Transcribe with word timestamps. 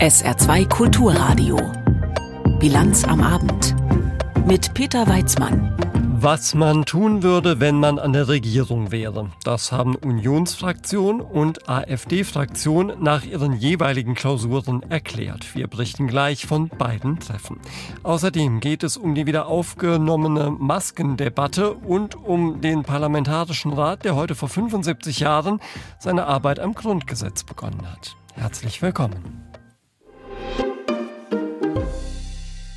SR2 0.00 0.68
Kulturradio. 0.68 1.56
Bilanz 2.60 3.04
am 3.04 3.22
Abend. 3.22 3.74
Mit 4.46 4.74
Peter 4.74 5.08
Weizmann. 5.08 5.74
Was 6.20 6.54
man 6.54 6.84
tun 6.84 7.22
würde, 7.22 7.60
wenn 7.60 7.80
man 7.80 7.98
an 7.98 8.12
der 8.12 8.28
Regierung 8.28 8.92
wäre. 8.92 9.30
Das 9.42 9.72
haben 9.72 9.96
Unionsfraktion 9.96 11.22
und 11.22 11.70
AfD-Fraktion 11.70 12.92
nach 13.00 13.24
ihren 13.24 13.54
jeweiligen 13.54 14.14
Klausuren 14.14 14.82
erklärt. 14.82 15.54
Wir 15.54 15.66
berichten 15.66 16.08
gleich 16.08 16.44
von 16.44 16.68
beiden 16.68 17.18
Treffen. 17.18 17.58
Außerdem 18.02 18.60
geht 18.60 18.82
es 18.82 18.98
um 18.98 19.14
die 19.14 19.24
wieder 19.24 19.46
aufgenommene 19.46 20.50
Maskendebatte 20.50 21.72
und 21.72 22.16
um 22.16 22.60
den 22.60 22.82
Parlamentarischen 22.82 23.72
Rat, 23.72 24.04
der 24.04 24.14
heute 24.14 24.34
vor 24.34 24.50
75 24.50 25.20
Jahren 25.20 25.58
seine 25.98 26.26
Arbeit 26.26 26.60
am 26.60 26.74
Grundgesetz 26.74 27.44
begonnen 27.44 27.90
hat. 27.90 28.14
Herzlich 28.34 28.82
willkommen. 28.82 29.45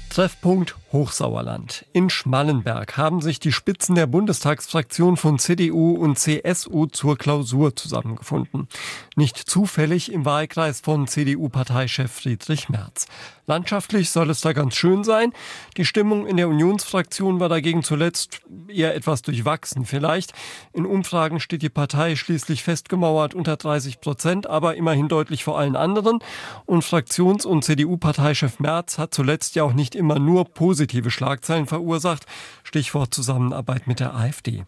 Treffpunkt 0.09 0.75
Hochsauerland. 0.91 1.85
In 1.93 2.09
Schmallenberg 2.09 2.97
haben 2.97 3.21
sich 3.21 3.39
die 3.39 3.51
Spitzen 3.51 3.95
der 3.95 4.07
Bundestagsfraktion 4.07 5.17
von 5.17 5.37
CDU 5.37 5.93
und 5.93 6.17
CSU 6.17 6.87
zur 6.87 7.17
Klausur 7.17 7.75
zusammengefunden. 7.75 8.67
Nicht 9.15 9.37
zufällig 9.37 10.11
im 10.11 10.25
Wahlkreis 10.25 10.81
von 10.81 11.07
CDU-Parteichef 11.07 12.11
Friedrich 12.11 12.69
Merz. 12.69 13.05
Landschaftlich 13.49 14.11
soll 14.11 14.29
es 14.29 14.41
da 14.41 14.53
ganz 14.53 14.75
schön 14.75 15.03
sein. 15.03 15.33
Die 15.75 15.83
Stimmung 15.83 16.27
in 16.27 16.37
der 16.37 16.49
Unionsfraktion 16.49 17.39
war 17.39 17.49
dagegen 17.49 17.81
zuletzt 17.81 18.41
eher 18.67 18.93
etwas 18.93 19.23
durchwachsen 19.23 19.85
vielleicht. 19.85 20.33
In 20.71 20.85
Umfragen 20.85 21.39
steht 21.39 21.63
die 21.63 21.69
Partei 21.69 22.15
schließlich 22.15 22.61
festgemauert 22.61 23.33
unter 23.33 23.57
30 23.57 24.01
Prozent, 24.01 24.45
aber 24.45 24.75
immerhin 24.75 25.07
deutlich 25.07 25.43
vor 25.43 25.57
allen 25.57 25.75
anderen. 25.75 26.19
Und 26.67 26.83
Fraktions- 26.83 27.47
und 27.47 27.63
CDU-Parteichef 27.63 28.59
Merz 28.59 28.99
hat 28.99 29.15
zuletzt 29.15 29.55
ja 29.55 29.63
auch 29.63 29.73
nicht 29.73 29.95
immer 29.95 30.19
nur 30.19 30.45
positive 30.45 31.09
Schlagzeilen 31.09 31.65
verursacht. 31.65 32.27
Stichwort 32.63 33.15
Zusammenarbeit 33.15 33.87
mit 33.87 33.99
der 33.99 34.13
AfD. 34.13 34.63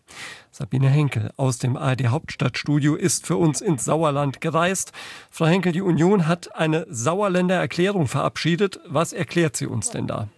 Sabine 0.53 0.89
Henkel 0.89 1.31
aus 1.37 1.59
dem 1.59 1.77
ARD 1.77 2.07
Hauptstadtstudio 2.07 2.95
ist 2.95 3.25
für 3.25 3.37
uns 3.37 3.61
ins 3.61 3.85
Sauerland 3.85 4.41
gereist. 4.41 4.91
Frau 5.29 5.45
Henkel, 5.45 5.71
die 5.71 5.81
Union 5.81 6.27
hat 6.27 6.53
eine 6.53 6.85
Sauerländer 6.89 7.55
Erklärung 7.55 8.07
verabschiedet. 8.07 8.70
Was 8.85 9.13
erklärt 9.13 9.55
sie 9.55 9.67
uns 9.67 9.89
denn 9.89 10.07
da? 10.07 10.29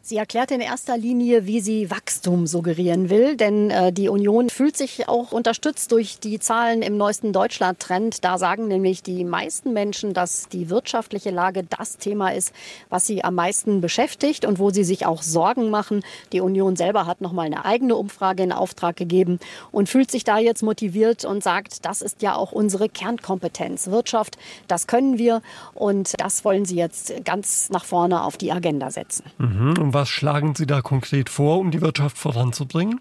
Sie 0.00 0.16
erklärt 0.16 0.50
in 0.52 0.60
erster 0.60 0.96
Linie, 0.96 1.46
wie 1.46 1.60
sie 1.60 1.90
Wachstum 1.90 2.46
suggerieren 2.46 3.10
will, 3.10 3.36
denn 3.36 3.70
äh, 3.70 3.92
die 3.92 4.08
Union 4.08 4.48
fühlt 4.48 4.76
sich 4.76 5.08
auch 5.08 5.32
unterstützt 5.32 5.92
durch 5.92 6.18
die 6.18 6.38
Zahlen 6.38 6.82
im 6.82 6.96
neuesten 6.96 7.32
Deutschland-Trend. 7.32 8.24
Da 8.24 8.38
sagen 8.38 8.68
nämlich 8.68 9.02
die 9.02 9.24
meisten 9.24 9.72
Menschen, 9.72 10.14
dass 10.14 10.48
die 10.48 10.70
wirtschaftliche 10.70 11.30
Lage 11.30 11.64
das 11.64 11.98
Thema 11.98 12.30
ist, 12.30 12.54
was 12.88 13.06
sie 13.06 13.24
am 13.24 13.34
meisten 13.34 13.80
beschäftigt 13.80 14.46
und 14.46 14.58
wo 14.58 14.70
sie 14.70 14.84
sich 14.84 15.04
auch 15.04 15.20
Sorgen 15.20 15.68
machen. 15.68 16.02
Die 16.32 16.40
Union 16.40 16.76
selber 16.76 17.06
hat 17.06 17.20
noch 17.20 17.32
mal 17.32 17.42
eine 17.42 17.64
eigene 17.64 17.96
Umfrage 17.96 18.42
in 18.42 18.52
Auftrag 18.52 18.96
gegeben 18.96 19.40
und 19.72 19.88
fühlt 19.88 20.10
sich 20.10 20.24
da 20.24 20.38
jetzt 20.38 20.62
motiviert 20.62 21.24
und 21.24 21.42
sagt, 21.42 21.84
das 21.84 22.02
ist 22.02 22.22
ja 22.22 22.34
auch 22.34 22.52
unsere 22.52 22.88
Kernkompetenz. 22.88 23.88
Wirtschaft, 23.88 24.38
das 24.68 24.86
können 24.86 25.18
wir 25.18 25.42
und 25.74 26.14
das 26.18 26.44
wollen 26.44 26.64
sie 26.64 26.76
jetzt 26.76 27.12
ganz 27.24 27.68
nach 27.68 27.84
vorne 27.84 28.22
auf 28.22 28.36
die 28.36 28.52
Agenda 28.52 28.90
setzen. 28.90 29.24
Mhm 29.38 29.97
was 29.98 30.08
schlagen 30.08 30.54
Sie 30.54 30.64
da 30.64 30.80
konkret 30.80 31.28
vor, 31.28 31.58
um 31.58 31.72
die 31.72 31.80
Wirtschaft 31.80 32.18
voranzubringen? 32.18 33.00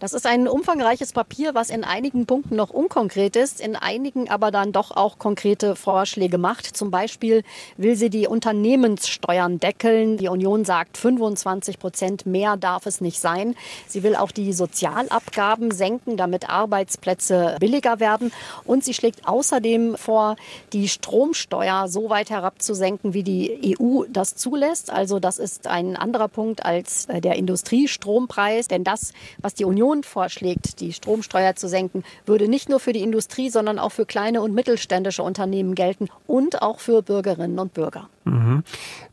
Das 0.00 0.12
ist 0.12 0.26
ein 0.26 0.46
umfangreiches 0.46 1.12
Papier, 1.12 1.56
was 1.56 1.70
in 1.70 1.82
einigen 1.82 2.24
Punkten 2.24 2.54
noch 2.54 2.70
unkonkret 2.70 3.34
ist, 3.34 3.60
in 3.60 3.74
einigen 3.74 4.30
aber 4.30 4.52
dann 4.52 4.70
doch 4.70 4.92
auch 4.92 5.18
konkrete 5.18 5.74
Vorschläge 5.74 6.38
macht. 6.38 6.66
Zum 6.66 6.92
Beispiel 6.92 7.42
will 7.76 7.96
sie 7.96 8.08
die 8.08 8.28
Unternehmenssteuern 8.28 9.58
deckeln. 9.58 10.16
Die 10.16 10.28
Union 10.28 10.64
sagt, 10.64 10.98
25 10.98 11.80
Prozent 11.80 12.26
mehr 12.26 12.56
darf 12.56 12.86
es 12.86 13.00
nicht 13.00 13.18
sein. 13.18 13.56
Sie 13.88 14.04
will 14.04 14.14
auch 14.14 14.30
die 14.30 14.52
Sozialabgaben 14.52 15.72
senken, 15.72 16.16
damit 16.16 16.48
Arbeitsplätze 16.48 17.56
billiger 17.58 17.98
werden. 17.98 18.30
Und 18.64 18.84
sie 18.84 18.94
schlägt 18.94 19.26
außerdem 19.26 19.96
vor, 19.96 20.36
die 20.72 20.86
Stromsteuer 20.88 21.88
so 21.88 22.08
weit 22.08 22.30
herabzusenken, 22.30 23.14
wie 23.14 23.24
die 23.24 23.76
EU 23.80 24.04
das 24.08 24.36
zulässt. 24.36 24.92
Also 24.92 25.18
das 25.18 25.40
ist 25.40 25.66
ein 25.66 25.96
anderer 25.96 26.28
Punkt 26.28 26.64
als 26.64 27.08
der 27.08 27.34
Industriestrompreis. 27.34 28.68
Denn 28.68 28.84
das, 28.84 29.12
was 29.42 29.54
die 29.54 29.64
Union 29.64 29.87
Union 29.88 30.02
vorschlägt, 30.02 30.80
die 30.80 30.92
Stromsteuer 30.92 31.56
zu 31.56 31.68
senken, 31.68 32.04
würde 32.26 32.46
nicht 32.46 32.68
nur 32.68 32.78
für 32.78 32.92
die 32.92 33.02
Industrie, 33.02 33.48
sondern 33.48 33.78
auch 33.78 33.92
für 33.92 34.04
kleine 34.04 34.42
und 34.42 34.54
mittelständische 34.54 35.22
Unternehmen 35.22 35.74
gelten 35.74 36.08
und 36.26 36.60
auch 36.60 36.80
für 36.80 37.02
Bürgerinnen 37.02 37.58
und 37.58 37.72
Bürger. 37.72 38.08
Mhm. 38.24 38.64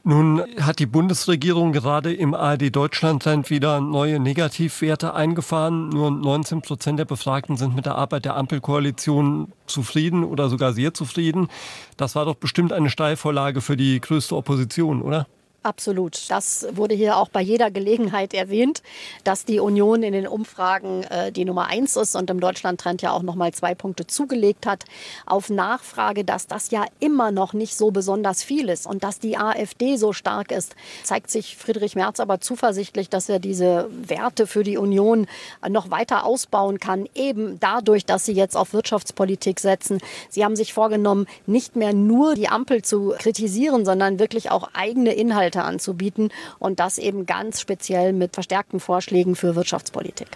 Nun 0.04 0.44
hat 0.60 0.80
die 0.80 0.86
Bundesregierung 0.86 1.72
gerade 1.72 2.14
im 2.14 2.34
ARD 2.34 2.76
Deutschlandland 2.76 3.50
wieder 3.50 3.80
neue 3.80 4.20
Negativwerte 4.20 5.14
eingefahren. 5.14 5.90
Nur 5.90 6.12
19 6.12 6.62
Prozent 6.62 7.00
der 7.00 7.06
Befragten 7.06 7.56
sind 7.56 7.76
mit 7.76 7.86
der 7.86 7.96
Arbeit 7.96 8.26
der 8.26 8.36
Ampelkoalition 8.36 9.54
zufrieden 9.66 10.26
oder 10.26 10.50
sogar 10.50 10.74
sehr 10.74 10.94
zufrieden. 10.94 11.48
Das 11.96 12.16
war 12.16 12.26
doch 12.26 12.36
bestimmt 12.36 12.74
eine 12.74 12.90
Steilvorlage 12.90 13.62
für 13.62 13.78
die 13.78 14.02
größte 14.02 14.36
Opposition, 14.36 15.02
oder? 15.02 15.26
Absolut. 15.66 16.30
Das 16.30 16.68
wurde 16.74 16.94
hier 16.94 17.18
auch 17.18 17.28
bei 17.28 17.42
jeder 17.42 17.72
Gelegenheit 17.72 18.36
erwähnt, 18.36 18.84
dass 19.24 19.46
die 19.46 19.60
Union 19.60 20.04
in 20.04 20.14
den 20.14 20.28
Umfragen 20.28 21.02
äh, 21.06 21.32
die 21.32 21.44
Nummer 21.44 21.66
eins 21.66 21.96
ist 21.96 22.16
und 22.16 22.30
im 22.30 22.40
Deutschland-Trend 22.40 23.02
ja 23.02 23.12
auch 23.12 23.24
noch 23.24 23.34
mal 23.34 23.52
zwei 23.52 23.74
Punkte 23.74 24.06
zugelegt 24.06 24.68
hat. 24.68 24.84
Auf 25.26 25.50
Nachfrage, 25.50 26.24
dass 26.24 26.46
das 26.46 26.70
ja 26.70 26.86
immer 27.00 27.32
noch 27.32 27.54
nicht 27.54 27.76
so 27.76 27.90
besonders 27.90 28.44
viel 28.44 28.70
ist 28.70 28.86
und 28.86 29.04
dass 29.04 29.18
die 29.18 29.38
AfD 29.38 29.98
so 29.98 30.14
stark 30.14 30.52
ist, 30.52 30.76
zeigt 31.04 31.32
sich 31.32 31.58
Friedrich 31.58 31.96
Merz 31.96 32.20
aber 32.20 32.40
zuversichtlich, 32.40 33.10
dass 33.10 33.28
er 33.28 33.40
diese 33.40 33.90
Werte 33.90 34.46
für 34.46 34.62
die 34.62 34.78
Union 34.78 35.26
noch 35.68 35.90
weiter 35.90 36.28
ausbauen 36.28 36.80
kann, 36.80 37.10
eben 37.16 37.60
dadurch, 37.60 38.06
dass 38.06 38.24
sie 38.24 38.34
jetzt 38.34 38.56
auf 38.56 38.74
Wirtschaftspolitik 38.74 39.60
setzen. 39.60 39.98
Sie 40.30 40.46
haben 40.46 40.56
sich 40.56 40.74
vorgenommen, 40.74 41.26
nicht 41.48 41.76
mehr 41.76 41.94
nur 41.94 42.36
die 42.36 42.50
Ampel 42.50 42.84
zu 42.84 43.16
kritisieren, 43.18 43.84
sondern 43.84 44.20
wirklich 44.20 44.52
auch 44.52 44.70
eigene 44.76 45.14
Inhalte 45.14 45.55
Inhalte 45.56 45.64
anzubieten 45.64 46.30
und 46.60 46.80
das 46.80 46.98
eben 46.98 47.26
ganz 47.26 47.62
speziell 47.62 48.14
mit 48.14 48.34
verstärkten 48.34 48.80
Vorschlägen 48.80 49.36
für 49.36 49.56
Wirtschaftspolitik. 49.56 50.28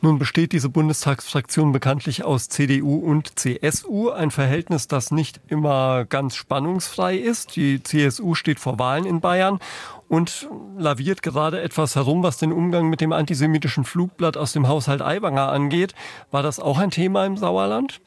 Nun 0.00 0.18
besteht 0.18 0.52
diese 0.52 0.68
Bundestagsfraktion 0.68 1.72
bekanntlich 1.72 2.24
aus 2.24 2.48
CDU 2.48 2.96
und 2.98 3.38
CSU, 3.38 4.10
ein 4.10 4.30
Verhältnis, 4.30 4.88
das 4.88 5.10
nicht 5.10 5.40
immer 5.48 6.04
ganz 6.04 6.34
spannungsfrei 6.36 7.16
ist. 7.16 7.56
Die 7.56 7.82
CSU 7.82 8.34
steht 8.34 8.58
vor 8.58 8.78
Wahlen 8.78 9.06
in 9.06 9.20
Bayern 9.20 9.60
und 10.08 10.48
laviert 10.76 11.22
gerade 11.22 11.60
etwas 11.60 11.96
herum, 11.96 12.22
was 12.22 12.36
den 12.38 12.52
Umgang 12.52 12.88
mit 12.88 13.00
dem 13.00 13.12
antisemitischen 13.12 13.84
Flugblatt 13.84 14.36
aus 14.36 14.52
dem 14.52 14.68
Haushalt 14.68 15.02
Aiwanger 15.02 15.48
angeht. 15.48 15.94
War 16.30 16.42
das 16.42 16.60
auch 16.60 16.78
ein 16.78 16.90
Thema 16.90 17.24
im 17.24 17.36
Sauerland? 17.36 18.00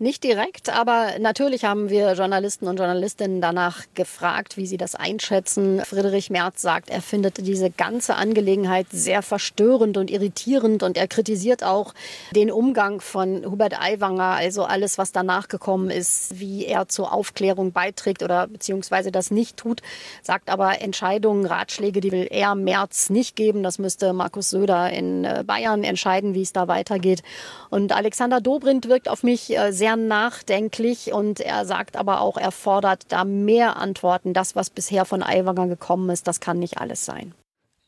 Nicht 0.00 0.24
direkt, 0.24 0.70
aber 0.70 1.20
natürlich 1.20 1.64
haben 1.64 1.88
wir 1.88 2.14
Journalisten 2.14 2.66
und 2.66 2.78
Journalistinnen 2.78 3.40
danach 3.40 3.84
gefragt, 3.94 4.56
wie 4.56 4.66
sie 4.66 4.76
das 4.76 4.96
einschätzen. 4.96 5.82
Friedrich 5.84 6.30
Merz 6.30 6.62
sagt, 6.62 6.90
er 6.90 7.00
findet 7.00 7.46
diese 7.46 7.70
ganze 7.70 8.16
Angelegenheit 8.16 8.88
sehr 8.90 9.22
verstörend 9.22 9.96
und 9.96 10.10
irritierend 10.10 10.82
und 10.82 10.96
er 10.96 11.06
kritisiert 11.06 11.62
auch 11.62 11.94
den 12.34 12.50
Umgang 12.50 13.00
von 13.00 13.48
Hubert 13.48 13.80
Aiwanger, 13.80 14.24
also 14.24 14.64
alles, 14.64 14.98
was 14.98 15.12
danach 15.12 15.46
gekommen 15.46 15.90
ist, 15.90 16.40
wie 16.40 16.66
er 16.66 16.88
zur 16.88 17.12
Aufklärung 17.12 17.70
beiträgt 17.70 18.24
oder 18.24 18.48
beziehungsweise 18.48 19.12
das 19.12 19.30
nicht 19.30 19.56
tut, 19.58 19.80
sagt 20.24 20.50
aber 20.50 20.80
Entscheidungen, 20.80 21.46
Ratschläge, 21.46 22.00
die 22.00 22.10
will 22.10 22.26
er 22.28 22.56
Merz 22.56 23.10
nicht 23.10 23.36
geben. 23.36 23.62
Das 23.62 23.78
müsste 23.78 24.12
Markus 24.12 24.50
Söder 24.50 24.90
in 24.90 25.24
äh, 25.24 25.44
Bayern 25.46 25.84
entscheiden, 25.84 26.34
wie 26.34 26.42
es 26.42 26.52
da 26.52 26.66
weitergeht. 26.66 27.22
Und 27.70 27.92
Alexander 27.92 28.40
Dobrindt 28.40 28.88
wirkt 28.88 29.08
auf 29.08 29.22
mich 29.22 29.56
äh, 29.56 29.70
sehr 29.70 29.83
sehr 29.84 29.96
nachdenklich 29.96 31.12
und 31.12 31.40
er 31.40 31.66
sagt 31.66 31.98
aber 31.98 32.22
auch, 32.22 32.38
er 32.38 32.52
fordert 32.52 33.12
da 33.12 33.24
mehr 33.24 33.76
Antworten. 33.76 34.32
Das, 34.32 34.56
was 34.56 34.70
bisher 34.70 35.04
von 35.04 35.22
Aiwanger 35.22 35.66
gekommen 35.66 36.08
ist, 36.08 36.26
das 36.26 36.40
kann 36.40 36.58
nicht 36.58 36.78
alles 36.78 37.04
sein. 37.04 37.34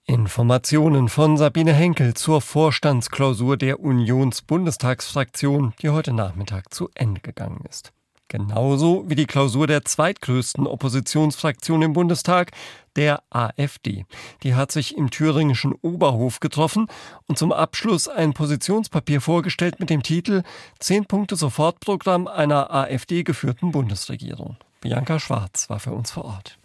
Informationen 0.04 1.08
von 1.08 1.38
Sabine 1.38 1.72
Henkel 1.72 2.12
zur 2.12 2.43
Vorstandsklausur 2.43 3.56
der 3.56 3.81
Unionsbundestagsfraktion, 3.81 5.72
die 5.81 5.88
heute 5.88 6.12
Nachmittag 6.12 6.75
zu 6.75 6.90
Ende 6.94 7.22
gegangen 7.22 7.64
ist. 7.66 7.93
Genauso 8.28 9.05
wie 9.08 9.14
die 9.14 9.26
Klausur 9.26 9.67
der 9.67 9.84
zweitgrößten 9.84 10.67
Oppositionsfraktion 10.67 11.82
im 11.82 11.93
Bundestag, 11.93 12.50
der 12.96 13.23
AfD. 13.31 14.05
Die 14.43 14.55
hat 14.55 14.73
sich 14.73 14.96
im 14.96 15.11
thüringischen 15.11 15.73
Oberhof 15.81 16.40
getroffen 16.40 16.88
und 17.28 17.38
zum 17.38 17.52
Abschluss 17.52 18.08
ein 18.08 18.32
Positionspapier 18.32 19.20
vorgestellt 19.20 19.78
mit 19.78 19.90
dem 19.90 20.02
Titel 20.02 20.43
Zehn 20.81 21.05
Punkte 21.05 21.37
Sofortprogramm 21.37 22.26
einer 22.26 22.73
AfD 22.73 23.23
geführten 23.23 23.70
Bundesregierung. 23.70 24.56
Bianca 24.81 25.20
Schwarz 25.20 25.70
war 25.70 25.79
für 25.79 25.93
uns 25.93 26.11
vor 26.11 26.25
Ort. 26.25 26.58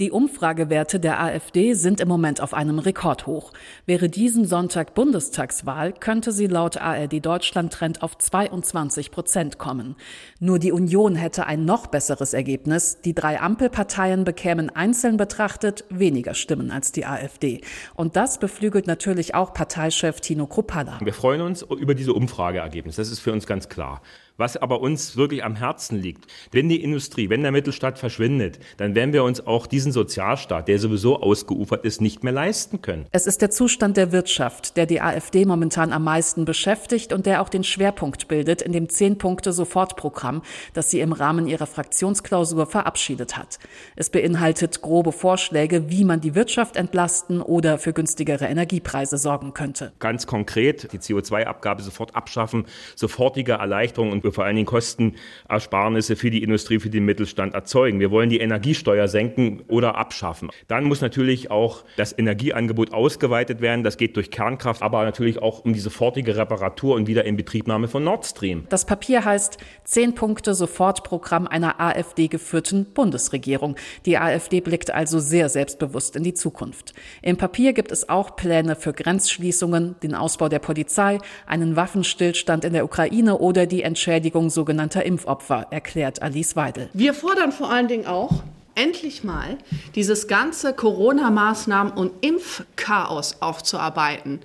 Die 0.00 0.10
Umfragewerte 0.12 0.98
der 0.98 1.22
AfD 1.22 1.74
sind 1.74 2.00
im 2.00 2.08
Moment 2.08 2.40
auf 2.40 2.54
einem 2.54 2.78
Rekordhoch. 2.78 3.52
Wäre 3.84 4.08
diesen 4.08 4.46
Sonntag 4.46 4.94
Bundestagswahl, 4.94 5.92
könnte 5.92 6.32
sie 6.32 6.46
laut 6.46 6.78
ARD 6.78 7.22
Deutschland 7.22 7.70
Trend 7.70 8.02
auf 8.02 8.16
22 8.16 9.10
Prozent 9.10 9.58
kommen. 9.58 9.96
Nur 10.38 10.58
die 10.58 10.72
Union 10.72 11.16
hätte 11.16 11.46
ein 11.46 11.66
noch 11.66 11.86
besseres 11.86 12.32
Ergebnis. 12.32 13.02
Die 13.02 13.14
drei 13.14 13.42
Ampelparteien 13.42 14.24
bekämen 14.24 14.70
einzeln 14.70 15.18
betrachtet 15.18 15.84
weniger 15.90 16.32
Stimmen 16.32 16.70
als 16.70 16.92
die 16.92 17.04
AfD. 17.04 17.60
Und 17.94 18.16
das 18.16 18.38
beflügelt 18.38 18.86
natürlich 18.86 19.34
auch 19.34 19.52
Parteichef 19.52 20.22
Tino 20.22 20.46
Kruppalla. 20.46 20.98
Wir 21.02 21.12
freuen 21.12 21.42
uns 21.42 21.60
über 21.60 21.94
diese 21.94 22.14
Umfrageergebnisse. 22.14 23.02
Das 23.02 23.10
ist 23.10 23.20
für 23.20 23.32
uns 23.32 23.46
ganz 23.46 23.68
klar. 23.68 24.00
Was 24.40 24.56
aber 24.56 24.80
uns 24.80 25.18
wirklich 25.18 25.44
am 25.44 25.54
Herzen 25.54 26.00
liegt, 26.00 26.24
wenn 26.50 26.70
die 26.70 26.82
Industrie, 26.82 27.28
wenn 27.28 27.42
der 27.42 27.52
Mittelstaat 27.52 27.98
verschwindet, 27.98 28.58
dann 28.78 28.94
werden 28.94 29.12
wir 29.12 29.22
uns 29.22 29.46
auch 29.46 29.66
diesen 29.66 29.92
Sozialstaat, 29.92 30.66
der 30.66 30.78
sowieso 30.78 31.20
ausgeufert 31.20 31.84
ist, 31.84 32.00
nicht 32.00 32.24
mehr 32.24 32.32
leisten 32.32 32.80
können. 32.80 33.04
Es 33.10 33.26
ist 33.26 33.42
der 33.42 33.50
Zustand 33.50 33.98
der 33.98 34.12
Wirtschaft, 34.12 34.78
der 34.78 34.86
die 34.86 35.02
AfD 35.02 35.44
momentan 35.44 35.92
am 35.92 36.04
meisten 36.04 36.46
beschäftigt 36.46 37.12
und 37.12 37.26
der 37.26 37.42
auch 37.42 37.50
den 37.50 37.64
Schwerpunkt 37.64 38.28
bildet 38.28 38.62
in 38.62 38.72
dem 38.72 38.88
Zehn-Punkte-Sofortprogramm, 38.88 40.40
das 40.72 40.90
sie 40.90 41.00
im 41.00 41.12
Rahmen 41.12 41.46
ihrer 41.46 41.66
Fraktionsklausur 41.66 42.64
verabschiedet 42.64 43.36
hat. 43.36 43.58
Es 43.94 44.08
beinhaltet 44.08 44.80
grobe 44.80 45.12
Vorschläge, 45.12 45.90
wie 45.90 46.04
man 46.04 46.22
die 46.22 46.34
Wirtschaft 46.34 46.76
entlasten 46.76 47.42
oder 47.42 47.76
für 47.76 47.92
günstigere 47.92 48.46
Energiepreise 48.46 49.18
sorgen 49.18 49.52
könnte. 49.52 49.92
Ganz 49.98 50.26
konkret 50.26 50.94
die 50.94 50.98
CO2-Abgabe 50.98 51.82
sofort 51.82 52.16
abschaffen, 52.16 52.64
sofortige 52.96 53.52
Erleichterung 53.52 54.12
und 54.12 54.29
vor 54.32 54.44
allen 54.44 54.56
Dingen 54.56 54.66
Kostenersparnisse 54.66 56.16
für 56.16 56.30
die 56.30 56.42
Industrie, 56.42 56.78
für 56.78 56.90
den 56.90 57.04
Mittelstand 57.04 57.54
erzeugen. 57.54 58.00
Wir 58.00 58.10
wollen 58.10 58.30
die 58.30 58.40
Energiesteuer 58.40 59.08
senken 59.08 59.62
oder 59.68 59.96
abschaffen. 59.96 60.50
Dann 60.68 60.84
muss 60.84 61.00
natürlich 61.00 61.50
auch 61.50 61.84
das 61.96 62.16
Energieangebot 62.16 62.92
ausgeweitet 62.92 63.60
werden. 63.60 63.84
Das 63.84 63.96
geht 63.96 64.16
durch 64.16 64.30
Kernkraft, 64.30 64.82
aber 64.82 65.04
natürlich 65.04 65.40
auch 65.40 65.64
um 65.64 65.72
die 65.72 65.80
sofortige 65.80 66.36
Reparatur 66.36 66.96
und 66.96 67.06
Wiederinbetriebnahme 67.06 67.88
von 67.88 68.04
Nord 68.04 68.26
Stream. 68.26 68.64
Das 68.68 68.84
Papier 68.84 69.24
heißt 69.24 69.58
Zehn 69.84 70.14
Punkte 70.14 70.54
Sofortprogramm 70.54 71.46
einer 71.46 71.80
AfD-geführten 71.80 72.86
Bundesregierung. 72.92 73.76
Die 74.06 74.18
AfD 74.18 74.60
blickt 74.60 74.90
also 74.90 75.18
sehr 75.18 75.48
selbstbewusst 75.48 76.16
in 76.16 76.22
die 76.22 76.34
Zukunft. 76.34 76.94
Im 77.22 77.36
Papier 77.36 77.72
gibt 77.72 77.92
es 77.92 78.08
auch 78.08 78.36
Pläne 78.36 78.76
für 78.76 78.92
Grenzschließungen, 78.92 79.96
den 80.02 80.14
Ausbau 80.14 80.48
der 80.48 80.58
Polizei, 80.58 81.18
einen 81.46 81.76
Waffenstillstand 81.76 82.64
in 82.64 82.72
der 82.72 82.84
Ukraine 82.84 83.38
oder 83.38 83.66
die 83.66 83.82
Entschädigung 83.82 84.19
Entschädigung 84.20 84.50
sogenannter 84.50 85.06
Impfopfer, 85.06 85.68
erklärt 85.70 86.20
Alice 86.20 86.54
Weidel. 86.54 86.90
Wir 86.92 87.14
fordern 87.14 87.52
vor 87.52 87.70
allen 87.70 87.88
Dingen 87.88 88.04
auch, 88.06 88.42
endlich 88.74 89.24
mal 89.24 89.56
dieses 89.94 90.28
ganze 90.28 90.74
Corona-Maßnahmen- 90.74 91.94
und 91.94 92.12
Impfchaos 92.20 93.40
aufzuarbeiten. 93.40 94.40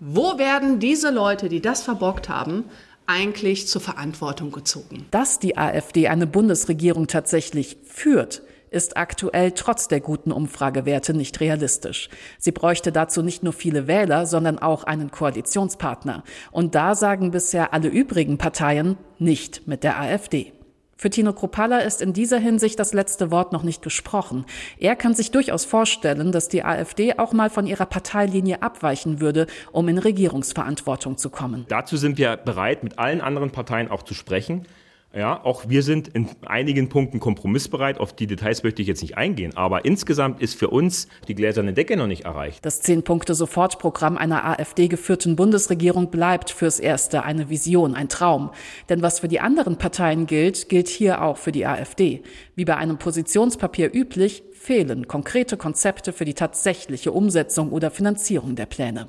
Wo 0.00 0.36
werden 0.36 0.80
diese 0.80 1.10
Leute, 1.10 1.48
die 1.48 1.60
das 1.60 1.82
verbockt 1.82 2.28
haben, 2.28 2.64
eigentlich 3.06 3.68
zur 3.68 3.80
Verantwortung 3.80 4.50
gezogen? 4.50 5.06
Dass 5.12 5.38
die 5.38 5.56
AfD 5.56 6.08
eine 6.08 6.26
Bundesregierung 6.26 7.06
tatsächlich 7.06 7.76
führt, 7.84 8.42
ist 8.70 8.96
aktuell 8.96 9.52
trotz 9.52 9.88
der 9.88 10.00
guten 10.00 10.32
Umfragewerte 10.32 11.14
nicht 11.14 11.40
realistisch. 11.40 12.08
Sie 12.38 12.52
bräuchte 12.52 12.92
dazu 12.92 13.22
nicht 13.22 13.42
nur 13.42 13.52
viele 13.52 13.86
Wähler, 13.86 14.26
sondern 14.26 14.58
auch 14.58 14.84
einen 14.84 15.10
Koalitionspartner. 15.10 16.24
Und 16.50 16.74
da 16.74 16.94
sagen 16.94 17.30
bisher 17.30 17.72
alle 17.72 17.88
übrigen 17.88 18.38
Parteien 18.38 18.96
nicht 19.18 19.66
mit 19.66 19.84
der 19.84 20.00
AfD. 20.00 20.52
Für 21.00 21.08
Tino 21.08 21.32
Kropala 21.32 21.78
ist 21.78 22.02
in 22.02 22.12
dieser 22.12 22.38
Hinsicht 22.38 22.78
das 22.78 22.92
letzte 22.92 23.30
Wort 23.30 23.54
noch 23.54 23.62
nicht 23.62 23.80
gesprochen. 23.80 24.44
Er 24.78 24.96
kann 24.96 25.14
sich 25.14 25.30
durchaus 25.30 25.64
vorstellen, 25.64 26.30
dass 26.30 26.48
die 26.48 26.62
AfD 26.62 27.14
auch 27.16 27.32
mal 27.32 27.48
von 27.48 27.66
ihrer 27.66 27.86
Parteilinie 27.86 28.62
abweichen 28.62 29.18
würde, 29.18 29.46
um 29.72 29.88
in 29.88 29.96
Regierungsverantwortung 29.96 31.16
zu 31.16 31.30
kommen. 31.30 31.64
Dazu 31.70 31.96
sind 31.96 32.18
wir 32.18 32.36
bereit, 32.36 32.84
mit 32.84 32.98
allen 32.98 33.22
anderen 33.22 33.50
Parteien 33.50 33.90
auch 33.90 34.02
zu 34.02 34.12
sprechen. 34.12 34.66
Ja, 35.12 35.44
auch 35.44 35.68
wir 35.68 35.82
sind 35.82 36.06
in 36.06 36.28
einigen 36.46 36.88
Punkten 36.88 37.18
kompromissbereit. 37.18 37.98
Auf 37.98 38.12
die 38.14 38.28
Details 38.28 38.62
möchte 38.62 38.80
ich 38.80 38.86
jetzt 38.86 39.02
nicht 39.02 39.16
eingehen. 39.16 39.56
Aber 39.56 39.84
insgesamt 39.84 40.40
ist 40.40 40.54
für 40.54 40.68
uns 40.70 41.08
die 41.26 41.34
gläserne 41.34 41.72
Decke 41.72 41.96
noch 41.96 42.06
nicht 42.06 42.26
erreicht. 42.26 42.64
Das 42.64 42.80
Zehn-Punkte-Sofortprogramm 42.82 44.16
einer 44.16 44.44
AfD-geführten 44.44 45.34
Bundesregierung 45.34 46.12
bleibt 46.12 46.50
fürs 46.50 46.78
Erste 46.78 47.24
eine 47.24 47.50
Vision, 47.50 47.96
ein 47.96 48.08
Traum. 48.08 48.50
Denn 48.88 49.02
was 49.02 49.18
für 49.18 49.26
die 49.26 49.40
anderen 49.40 49.78
Parteien 49.78 50.26
gilt, 50.26 50.68
gilt 50.68 50.88
hier 50.88 51.22
auch 51.22 51.38
für 51.38 51.50
die 51.50 51.66
AfD. 51.66 52.22
Wie 52.54 52.64
bei 52.64 52.76
einem 52.76 52.98
Positionspapier 52.98 53.92
üblich, 53.92 54.44
fehlen 54.52 55.08
konkrete 55.08 55.56
Konzepte 55.56 56.12
für 56.12 56.24
die 56.24 56.34
tatsächliche 56.34 57.10
Umsetzung 57.10 57.72
oder 57.72 57.90
Finanzierung 57.90 58.54
der 58.54 58.66
Pläne. 58.66 59.08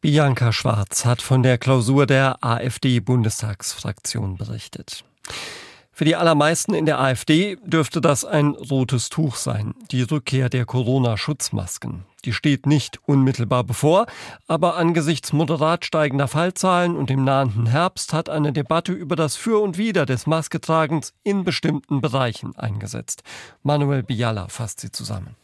Bianca 0.00 0.50
Schwarz 0.52 1.04
hat 1.04 1.22
von 1.22 1.42
der 1.42 1.58
Klausur 1.58 2.06
der 2.06 2.42
AfD-Bundestagsfraktion 2.42 4.36
berichtet. 4.36 5.04
Für 6.00 6.06
die 6.06 6.16
allermeisten 6.16 6.72
in 6.72 6.86
der 6.86 6.98
AfD 6.98 7.58
dürfte 7.62 8.00
das 8.00 8.24
ein 8.24 8.52
rotes 8.52 9.10
Tuch 9.10 9.36
sein, 9.36 9.74
die 9.90 10.00
Rückkehr 10.00 10.48
der 10.48 10.64
Corona-Schutzmasken. 10.64 12.06
Die 12.24 12.32
steht 12.32 12.64
nicht 12.64 12.98
unmittelbar 13.06 13.64
bevor, 13.64 14.06
aber 14.46 14.76
angesichts 14.76 15.34
moderat 15.34 15.84
steigender 15.84 16.26
Fallzahlen 16.26 16.96
und 16.96 17.10
dem 17.10 17.24
nahenden 17.24 17.66
Herbst 17.66 18.14
hat 18.14 18.30
eine 18.30 18.52
Debatte 18.52 18.92
über 18.92 19.14
das 19.14 19.36
Für 19.36 19.60
und 19.60 19.76
Wider 19.76 20.06
des 20.06 20.26
Masketragens 20.26 21.12
in 21.22 21.44
bestimmten 21.44 22.00
Bereichen 22.00 22.56
eingesetzt. 22.56 23.22
Manuel 23.62 24.02
Biala 24.02 24.48
fasst 24.48 24.80
sie 24.80 24.92
zusammen. 24.92 25.36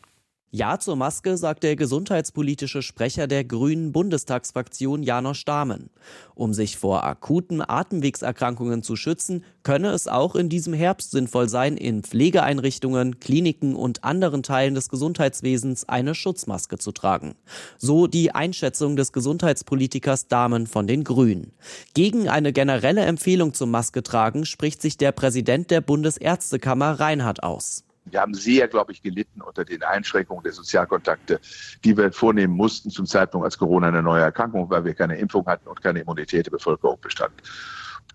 Ja 0.57 0.79
zur 0.79 0.97
Maske, 0.97 1.37
sagt 1.37 1.65
der 1.65 1.77
gesundheitspolitische 1.77 2.81
Sprecher 2.81 3.27
der 3.27 3.45
Grünen 3.45 3.93
Bundestagsfraktion 3.93 5.03
Janosch 5.03 5.45
Dahmen. 5.45 5.91
Um 6.35 6.55
sich 6.55 6.79
vor 6.79 7.05
akuten 7.05 7.61
Atemwegserkrankungen 7.61 8.83
zu 8.83 8.97
schützen, 8.97 9.45
könne 9.65 9.91
es 9.91 10.09
auch 10.09 10.35
in 10.35 10.49
diesem 10.49 10.73
Herbst 10.73 11.11
sinnvoll 11.11 11.51
sein, 11.51 11.77
in 11.77 12.03
Pflegeeinrichtungen, 12.03 13.21
Kliniken 13.21 13.77
und 13.77 14.03
anderen 14.03 14.43
Teilen 14.43 14.75
des 14.75 14.89
Gesundheitswesens 14.89 15.91
eine 15.91 16.15
Schutzmaske 16.15 16.79
zu 16.79 16.91
tragen. 16.91 17.35
So 17.77 18.07
die 18.07 18.35
Einschätzung 18.35 18.97
des 18.97 19.13
Gesundheitspolitikers 19.13 20.29
Dahmen 20.29 20.67
von 20.67 20.87
den 20.87 21.05
Grünen. 21.05 21.53
Gegen 21.93 22.31
eine 22.31 22.55
generelle 22.55 23.03
Empfehlung 23.03 23.53
zum 23.53 23.71
Maske 23.71 24.03
tragen 24.03 24.47
spricht 24.47 24.81
sich 24.81 24.97
der 24.97 25.13
Präsident 25.13 25.71
der 25.71 25.83
Bundesärztekammer 25.83 26.99
Reinhard 26.99 27.43
aus. 27.43 27.86
Wir 28.09 28.21
haben 28.21 28.35
sehr, 28.35 28.69
glaube 28.69 28.93
ich, 28.93 29.03
gelitten 29.03 29.43
unter 29.43 29.65
den 29.65 29.83
Einschränkungen 29.83 30.43
der 30.45 30.53
Sozialkontakte, 30.53 31.41
die 31.85 31.97
wir 31.97 32.13
vornehmen 32.13 32.55
mussten 32.55 32.91
zum 32.91 33.05
Zeitpunkt, 33.07 33.45
als 33.45 33.59
Corona 33.59 33.89
eine 33.89 34.03
neue 34.03 34.23
Erkrankung, 34.23 34.71
weil 34.71 34.85
wir 34.85 34.95
keine 34.95 35.19
Impfung 35.19 35.45
hatten 35.47 35.69
und 35.69 35.83
keine 35.83 36.01
Immunität 36.01 36.47
der 36.47 36.53
Bevölkerung 36.53 37.01
bestand. 37.01 37.35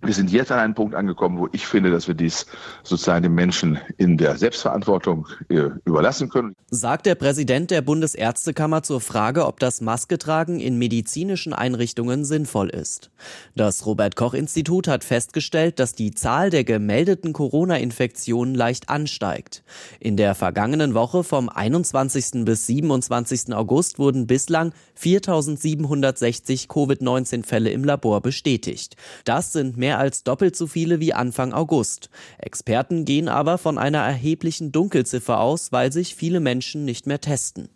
Wir 0.04 0.16
sind 0.16 0.32
jetzt 0.32 0.52
an 0.52 0.58
einem 0.58 0.74
Punkt 0.74 0.96
angekommen, 0.96 1.38
wo 1.38 1.48
ich 1.52 1.68
finde, 1.68 1.92
dass 1.92 2.08
wir 2.08 2.16
dies 2.16 2.48
sozusagen 2.82 3.22
den 3.22 3.36
Menschen 3.36 3.78
in 3.98 4.18
der 4.18 4.36
Selbstverantwortung 4.36 5.28
äh, 5.50 5.70
überlassen 5.86 6.30
können. 6.30 6.56
Sagt 6.72 7.06
der 7.06 7.14
Präsident 7.14 7.70
der 7.70 7.84
Bundesärztekammer 7.84 8.82
zur 8.82 9.00
Frage, 9.00 9.46
ob 9.46 9.60
das 9.60 9.80
Masketragen 9.80 10.60
in 10.60 10.80
medizinischen 10.80 11.54
Einrichtungen 11.54 12.26
sinnvoll 12.26 12.70
ist. 12.70 13.12
Das 13.56 13.86
Robert 13.86 14.16
Koch 14.16 14.34
Institut 14.34 14.88
hat 14.88 15.04
festgestellt, 15.04 15.78
dass 15.78 15.94
die 15.94 16.12
Zahl 16.12 16.50
der 16.50 16.64
gemeldeten 16.64 17.32
Corona-Infektionen 17.32 18.56
leicht 18.56 18.90
ansteigt. 18.90 19.64
In 20.00 20.18
der 20.18 20.34
vergangenen 20.34 20.96
Woche 20.96 21.24
vom 21.24 21.48
21. 21.48 22.44
bis 22.44 22.66
27. 22.66 23.54
August 23.54 24.00
wurden 24.00 24.26
bislang 24.26 24.74
4760 24.96 26.68
Covid-19-Fälle 26.70 27.70
im 27.70 27.84
Labor 27.84 28.22
bestätigt. 28.22 28.96
Das 29.26 29.54
sind 29.54 29.78
mehr 29.78 29.91
mehr 29.92 30.00
als 30.00 30.24
doppelt 30.24 30.56
so 30.56 30.68
viele 30.68 31.02
wie 31.02 31.14
Anfang 31.14 31.52
August. 31.52 32.10
Experten 32.38 33.04
gehen 33.04 33.28
aber 33.28 33.58
von 33.58 33.78
einer 33.78 33.98
erheblichen 33.98 34.72
Dunkelziffer 34.72 35.42
aus, 35.42 35.74
weil 35.74 35.92
sich 35.92 36.16
viele 36.16 36.40
Menschen 36.40 36.86
nicht 36.86 37.08
mehr 37.08 37.20
testen. 37.20 37.68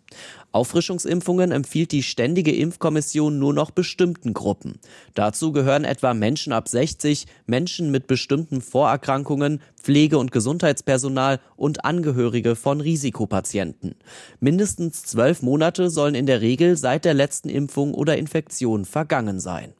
Auffrischungsimpfungen 0.50 1.52
empfiehlt 1.52 1.92
die 1.92 2.02
Ständige 2.02 2.56
Impfkommission 2.56 3.38
nur 3.38 3.52
noch 3.52 3.70
bestimmten 3.70 4.32
Gruppen. 4.32 4.78
Dazu 5.12 5.52
gehören 5.52 5.84
etwa 5.84 6.14
Menschen 6.14 6.54
ab 6.54 6.68
60, 6.68 7.26
Menschen 7.44 7.90
mit 7.90 8.06
bestimmten 8.06 8.62
Vorerkrankungen, 8.62 9.60
Pflege- 9.78 10.16
und 10.16 10.32
Gesundheitspersonal 10.32 11.38
und 11.56 11.84
Angehörige 11.84 12.56
von 12.56 12.80
Risikopatienten. 12.80 13.96
Mindestens 14.40 15.02
zwölf 15.02 15.42
Monate 15.42 15.90
sollen 15.90 16.14
in 16.14 16.24
der 16.24 16.40
Regel 16.40 16.78
seit 16.78 17.04
der 17.04 17.12
letzten 17.12 17.50
Impfung 17.50 17.92
oder 17.92 18.16
Infektion 18.16 18.86
vergangen 18.86 19.38
sein. 19.38 19.74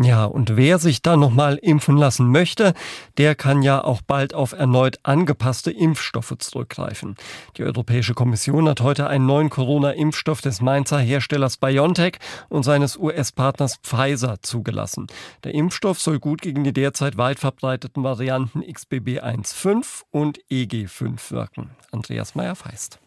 Ja, 0.00 0.26
und 0.26 0.56
wer 0.56 0.78
sich 0.78 1.02
da 1.02 1.16
nochmal 1.16 1.56
impfen 1.56 1.96
lassen 1.96 2.30
möchte, 2.30 2.72
der 3.16 3.34
kann 3.34 3.62
ja 3.62 3.82
auch 3.82 4.00
bald 4.00 4.32
auf 4.32 4.52
erneut 4.52 5.00
angepasste 5.02 5.72
Impfstoffe 5.72 6.34
zurückgreifen. 6.38 7.16
Die 7.56 7.64
Europäische 7.64 8.14
Kommission 8.14 8.68
hat 8.68 8.80
heute 8.80 9.08
einen 9.08 9.26
neuen 9.26 9.50
Corona-Impfstoff 9.50 10.40
des 10.40 10.60
Mainzer 10.60 11.00
Herstellers 11.00 11.56
BioNTech 11.56 12.18
und 12.48 12.62
seines 12.62 12.96
US-Partners 12.96 13.78
Pfizer 13.82 14.36
zugelassen. 14.40 15.08
Der 15.42 15.54
Impfstoff 15.54 15.98
soll 15.98 16.20
gut 16.20 16.42
gegen 16.42 16.62
die 16.62 16.72
derzeit 16.72 17.16
weit 17.16 17.40
verbreiteten 17.40 18.04
Varianten 18.04 18.60
XBB 18.60 19.20
1.5 19.20 20.02
und 20.12 20.38
EG5 20.48 21.32
wirken. 21.32 21.70
Andreas 21.90 22.36
Meyer-Feist. 22.36 23.00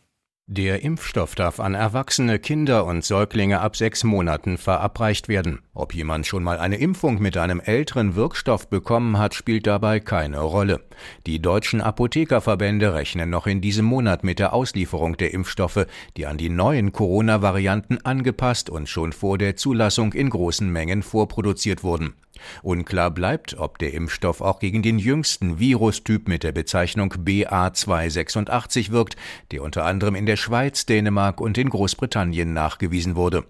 Der 0.54 0.84
Impfstoff 0.84 1.34
darf 1.34 1.62
an 1.62 1.76
Erwachsene, 1.76 2.38
Kinder 2.38 2.86
und 2.86 3.06
Säuglinge 3.06 3.62
ab 3.62 3.78
sechs 3.78 4.04
Monaten 4.04 4.58
verabreicht 4.58 5.30
werden. 5.30 5.62
Ob 5.74 5.94
jemand 5.94 6.28
schon 6.28 6.44
mal 6.44 6.60
eine 6.60 6.76
Impfung 6.76 7.22
mit 7.22 7.38
einem 7.38 7.62
älteren 7.62 8.16
Wirkstoff 8.16 8.68
bekommen 8.70 9.18
hat, 9.18 9.34
spielt 9.34 9.66
dabei 9.66 10.02
keine 10.02 10.42
Rolle. 10.42 10.82
Die 11.26 11.42
deutschen 11.42 11.80
Apothekerverbände 11.80 12.94
rechnen 12.94 13.30
noch 13.30 13.48
in 13.48 13.62
diesem 13.62 13.86
Monat 13.86 14.26
mit 14.26 14.40
der 14.40 14.52
Auslieferung 14.52 15.16
der 15.16 15.34
Impfstoffe, 15.34 15.86
die 16.18 16.26
an 16.26 16.38
die 16.38 16.50
neuen 16.50 16.92
Corona-Varianten 16.92 18.00
angepasst 18.04 18.70
und 18.70 18.90
schon 18.90 19.14
vor 19.14 19.38
der 19.38 19.56
Zulassung 19.56 20.12
in 20.12 20.30
großen 20.30 20.70
Mengen 20.70 21.02
vorproduziert 21.02 21.82
wurden. 21.82 22.16
Unklar 22.64 23.12
bleibt, 23.12 23.58
ob 23.58 23.78
der 23.78 23.94
Impfstoff 23.94 24.42
auch 24.42 24.60
gegen 24.60 24.82
den 24.82 25.00
jüngsten 25.00 25.60
Virustyp 25.60 26.28
mit 26.28 26.44
der 26.44 26.52
Bezeichnung 26.52 27.14
BA286 27.14 28.92
wirkt, 28.92 29.16
der 29.52 29.64
unter 29.64 29.86
anderem 29.86 30.16
in 30.16 30.26
der 30.26 30.38
Schweiz, 30.38 30.86
Dänemark 30.86 31.42
und 31.42 31.58
in 31.58 31.70
Großbritannien 31.70 32.54
nachgewiesen 32.54 33.16
wurde. 33.16 33.46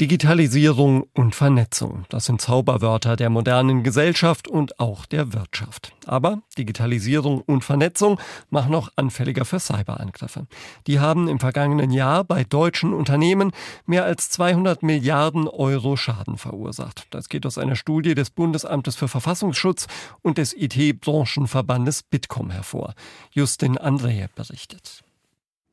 Digitalisierung 0.00 1.04
und 1.14 1.34
Vernetzung, 1.34 2.06
das 2.08 2.24
sind 2.24 2.40
Zauberwörter 2.40 3.14
der 3.14 3.30
modernen 3.30 3.84
Gesellschaft 3.84 4.48
und 4.48 4.80
auch 4.80 5.04
der 5.06 5.32
Wirtschaft. 5.32 5.92
Aber 6.06 6.42
Digitalisierung 6.58 7.42
und 7.42 7.62
Vernetzung 7.62 8.18
machen 8.50 8.74
auch 8.74 8.88
anfälliger 8.96 9.44
für 9.44 9.60
Cyberangriffe. 9.60 10.46
Die 10.86 10.98
haben 10.98 11.28
im 11.28 11.38
vergangenen 11.38 11.92
Jahr 11.92 12.24
bei 12.24 12.42
deutschen 12.42 12.94
Unternehmen 12.94 13.52
mehr 13.86 14.04
als 14.04 14.30
200 14.30 14.82
Milliarden 14.82 15.46
Euro 15.46 15.96
Schaden 15.96 16.38
verursacht. 16.38 17.06
Das 17.10 17.28
geht 17.28 17.46
aus 17.46 17.58
einer 17.58 17.76
Studie 17.76 18.14
des 18.14 18.30
Bundesamtes 18.30 18.96
für 18.96 19.08
Verfassungsschutz 19.08 19.86
und 20.22 20.38
des 20.38 20.54
IT-Branchenverbandes 20.54 22.02
Bitkom 22.02 22.50
hervor. 22.50 22.94
Justin 23.30 23.78
Andreje 23.78 24.30
berichtet. 24.34 25.04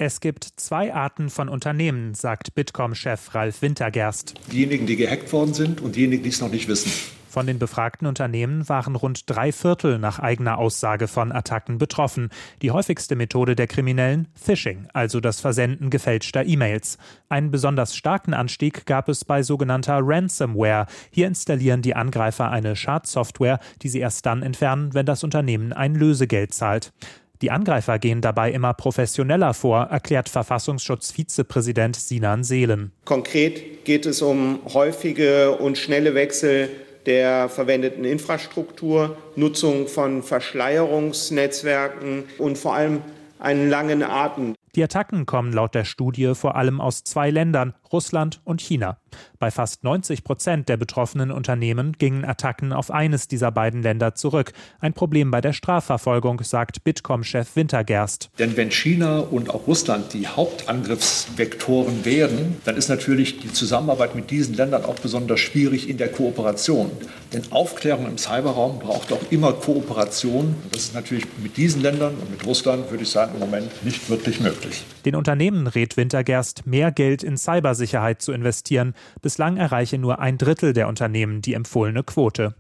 Es 0.02 0.22
gibt 0.22 0.48
zwei 0.56 0.94
Arten 0.94 1.30
von 1.30 1.50
Unternehmen, 1.50 2.14
sagt 2.14 2.56
Bitkom-Chef 2.56 3.36
Ralf 3.36 3.62
Wintergerst. 3.62 4.34
Diejenigen, 4.50 4.88
die 4.88 4.96
gehackt 4.96 5.34
worden 5.34 5.54
sind 5.54 5.82
und 5.82 5.98
diejenigen, 5.98 6.24
die 6.24 6.30
es 6.30 6.40
noch 6.40 6.50
nicht 6.50 6.70
wissen. 6.70 6.90
Von 7.28 7.46
den 7.48 7.60
befragten 7.60 8.08
Unternehmen 8.08 8.70
waren 8.70 8.96
rund 8.96 9.30
drei 9.30 9.52
Viertel 9.52 10.00
nach 10.00 10.20
eigener 10.20 10.58
Aussage 10.58 11.10
von 11.10 11.34
Attacken 11.34 11.80
betroffen. 11.80 12.30
Die 12.62 12.72
häufigste 12.72 13.18
Methode 13.18 13.58
der 13.58 13.68
Kriminellen 13.68 14.30
Phishing, 14.36 14.88
also 14.94 15.20
das 15.20 15.42
Versenden 15.42 15.90
gefälschter 15.90 16.46
E-Mails. 16.46 16.98
Einen 17.28 17.52
besonders 17.52 17.94
starken 17.94 18.34
Anstieg 18.34 18.86
gab 18.86 19.10
es 19.10 19.26
bei 19.26 19.44
sogenannter 19.44 20.00
Ransomware. 20.02 20.88
Hier 21.12 21.28
installieren 21.28 21.82
die 21.82 21.94
Angreifer 21.94 22.50
eine 22.50 22.78
Schadsoftware, 22.78 23.60
die 23.82 23.90
sie 23.90 24.00
erst 24.00 24.26
dann 24.26 24.44
entfernen, 24.44 24.94
wenn 24.94 25.06
das 25.06 25.26
Unternehmen 25.26 25.74
ein 25.74 25.94
Lösegeld 25.94 26.54
zahlt. 26.54 26.94
Die 27.42 27.52
Angreifer 27.52 28.00
gehen 28.00 28.20
dabei 28.20 28.52
immer 28.52 28.74
professioneller 28.74 29.54
vor, 29.54 29.84
erklärt 29.84 30.28
Verfassungsschutzvizepräsident 30.28 31.96
Sinan 31.96 32.44
Seelen. 32.44 32.92
Konkret 33.06 33.86
geht 33.86 34.06
es 34.06 34.22
um 34.22 34.60
häufige 34.74 35.52
und 35.52 35.78
schnelle 35.78 36.16
Wechsel 36.16 36.70
der 37.06 37.48
verwendeten 37.48 38.04
Infrastruktur, 38.04 39.16
Nutzung 39.38 39.88
von 39.88 40.22
Verschleierungsnetzwerken 40.22 42.26
und 42.38 42.58
vor 42.58 42.74
allem 42.74 43.02
einen 43.40 43.70
langen 43.70 44.04
Atem. 44.04 44.54
Die 44.76 44.84
Attacken 44.84 45.26
kommen 45.26 45.52
laut 45.52 45.74
der 45.74 45.86
Studie 45.86 46.34
vor 46.36 46.56
allem 46.56 46.80
aus 46.80 47.04
zwei 47.04 47.32
Ländern, 47.32 47.74
Russland 47.92 48.40
und 48.44 48.62
China. 48.62 48.98
Bei 49.42 49.52
fast 49.52 49.86
90 49.86 50.26
Prozent 50.26 50.68
der 50.68 50.76
betroffenen 50.76 51.32
Unternehmen 51.32 51.94
gingen 51.94 52.26
Attacken 52.26 52.74
auf 52.74 52.92
eines 52.92 53.30
dieser 53.30 53.52
beiden 53.52 53.82
Länder 53.82 54.14
zurück. 54.14 54.52
Ein 54.82 54.92
Problem 54.92 55.32
bei 55.32 55.40
der 55.40 55.54
Strafverfolgung, 55.54 56.42
sagt 56.44 56.84
Bitkom-Chef 56.84 57.56
Wintergerst. 57.56 58.32
Denn 58.38 58.58
wenn 58.58 58.70
China 58.70 59.20
und 59.20 59.50
auch 59.50 59.66
Russland 59.66 60.12
die 60.12 60.28
Hauptangriffsvektoren 60.28 62.04
wären, 62.04 62.58
dann 62.66 62.76
ist 62.76 62.90
natürlich 62.90 63.40
die 63.40 63.54
Zusammenarbeit 63.54 64.14
mit 64.14 64.30
diesen 64.30 64.56
Ländern 64.56 64.84
auch 64.84 64.96
besonders 64.96 65.40
schwierig 65.40 65.88
in 65.88 65.96
der 65.96 66.12
Kooperation. 66.12 66.92
Denn 67.32 67.44
Aufklärung 67.52 68.08
im 68.08 68.18
Cyberraum 68.18 68.80
braucht 68.80 69.14
auch 69.14 69.22
immer 69.30 69.54
Kooperation. 69.54 70.56
Das 70.74 70.82
ist 70.82 70.96
natürlich 70.96 71.26
mit 71.42 71.56
diesen 71.56 71.82
Ländern 71.82 72.16
und 72.16 72.30
mit 72.30 72.46
Russland, 72.46 72.92
würde 72.92 73.04
ich 73.04 73.10
sagen, 73.10 73.36
im 73.36 73.40
Moment 73.40 73.86
nicht 73.86 74.10
wirklich 74.10 74.42
möglich. 74.42 74.84
Den 75.06 75.16
Unternehmen 75.16 75.68
rät 75.68 75.96
Wintergerst, 75.96 76.68
mehr 76.68 76.92
Geld 76.92 77.24
in 77.24 77.38
Cybersicherheit 77.38 78.22
zu 78.22 78.34
investieren. 78.34 78.96
Bislang 79.30 79.58
erreiche 79.58 80.00
nur 80.00 80.18
ein 80.18 80.40
Drittel 80.40 80.74
der 80.74 80.88
Unternehmen 80.88 81.44
die 81.44 81.54
empfohlene 81.54 82.02
Quote. 82.02 82.56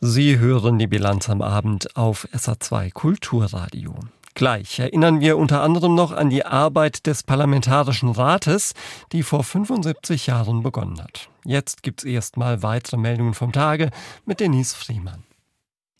Sie 0.00 0.38
hören 0.38 0.78
die 0.78 0.86
Bilanz 0.86 1.28
am 1.28 1.42
Abend 1.42 1.96
auf 1.96 2.28
SA2 2.32 2.92
Kulturradio. 2.92 3.96
Gleich 4.34 4.78
erinnern 4.78 5.18
wir 5.18 5.36
unter 5.36 5.62
anderem 5.62 5.96
noch 5.96 6.12
an 6.12 6.30
die 6.30 6.46
Arbeit 6.46 7.08
des 7.08 7.24
Parlamentarischen 7.24 8.10
Rates, 8.10 8.74
die 9.10 9.24
vor 9.24 9.42
75 9.42 10.28
Jahren 10.28 10.62
begonnen 10.62 11.02
hat. 11.02 11.28
Jetzt 11.44 11.82
gibt's 11.82 12.04
erstmal 12.04 12.62
weitere 12.62 12.98
Meldungen 12.98 13.34
vom 13.34 13.50
Tage 13.50 13.90
mit 14.24 14.38
Denise 14.38 14.76
Friemann. 14.76 15.24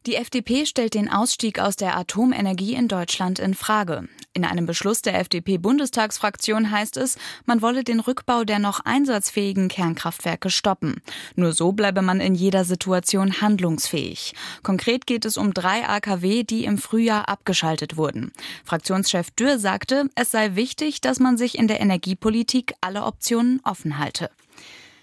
Die 0.05 0.17
FDP 0.17 0.67
stellt 0.67 0.95
den 0.95 1.09
Ausstieg 1.09 1.61
aus 1.61 1.77
der 1.77 1.97
Atomenergie 1.97 2.75
in 2.75 2.89
Deutschland 2.89 3.39
in 3.39 3.55
Frage. 3.55 4.09
In 4.35 4.45
einem 4.45 4.67
Beschluss 4.67 5.01
der 5.01 5.17
FDP-Bundestagsfraktion 5.21 6.73
heißt 6.73 6.97
es, 6.97 7.19
man 7.47 7.63
wolle 7.63 7.85
den 7.85 8.01
Rückbau 8.01 8.43
der 8.43 8.59
noch 8.59 8.81
einsatzfähigen 8.81 9.69
Kernkraftwerke 9.69 10.51
stoppen. 10.51 10.97
Nur 11.37 11.53
so 11.53 11.71
bleibe 11.71 12.03
man 12.03 12.19
in 12.19 12.35
jeder 12.35 12.65
Situation 12.65 13.41
handlungsfähig. 13.41 14.35
Konkret 14.65 15.07
geht 15.07 15.25
es 15.25 15.37
um 15.37 15.55
drei 15.55 15.89
AKW, 15.89 16.43
die 16.43 16.65
im 16.65 16.79
Frühjahr 16.79 17.29
abgeschaltet 17.29 17.97
wurden. 17.97 18.33
Fraktionschef 18.65 19.31
Dürr 19.31 19.61
sagte, 19.61 20.11
es 20.17 20.33
sei 20.33 20.57
wichtig, 20.57 21.01
dass 21.01 21.21
man 21.21 21.37
sich 21.37 21.57
in 21.57 21.69
der 21.69 21.81
Energiepolitik 21.81 22.75
alle 22.81 23.05
Optionen 23.05 23.61
offen 23.63 23.99
halte. 23.99 24.31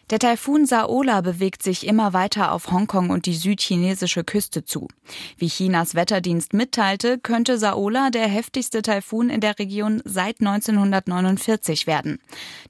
Der 0.09 0.17
Taifun 0.17 0.65
Saola 0.65 1.21
bewegt 1.21 1.61
sich 1.61 1.85
immer 1.85 2.13
weiter 2.13 2.51
auf 2.51 2.71
Hongkong 2.71 3.11
und 3.11 3.27
die 3.27 3.35
südchinesische 3.35 4.23
Küste 4.23 4.65
zu. 4.65 4.87
Wie 5.37 5.49
Chinas 5.49 5.93
Wetterdienst 5.93 6.53
mitteilte, 6.53 7.19
könnte 7.19 7.59
Saola 7.59 8.09
der 8.09 8.27
heftigste 8.27 8.81
Taifun 8.81 9.29
in 9.29 9.39
der 9.39 9.59
Region 9.59 10.01
seit 10.05 10.39
1949 10.39 11.85
werden. 11.85 12.17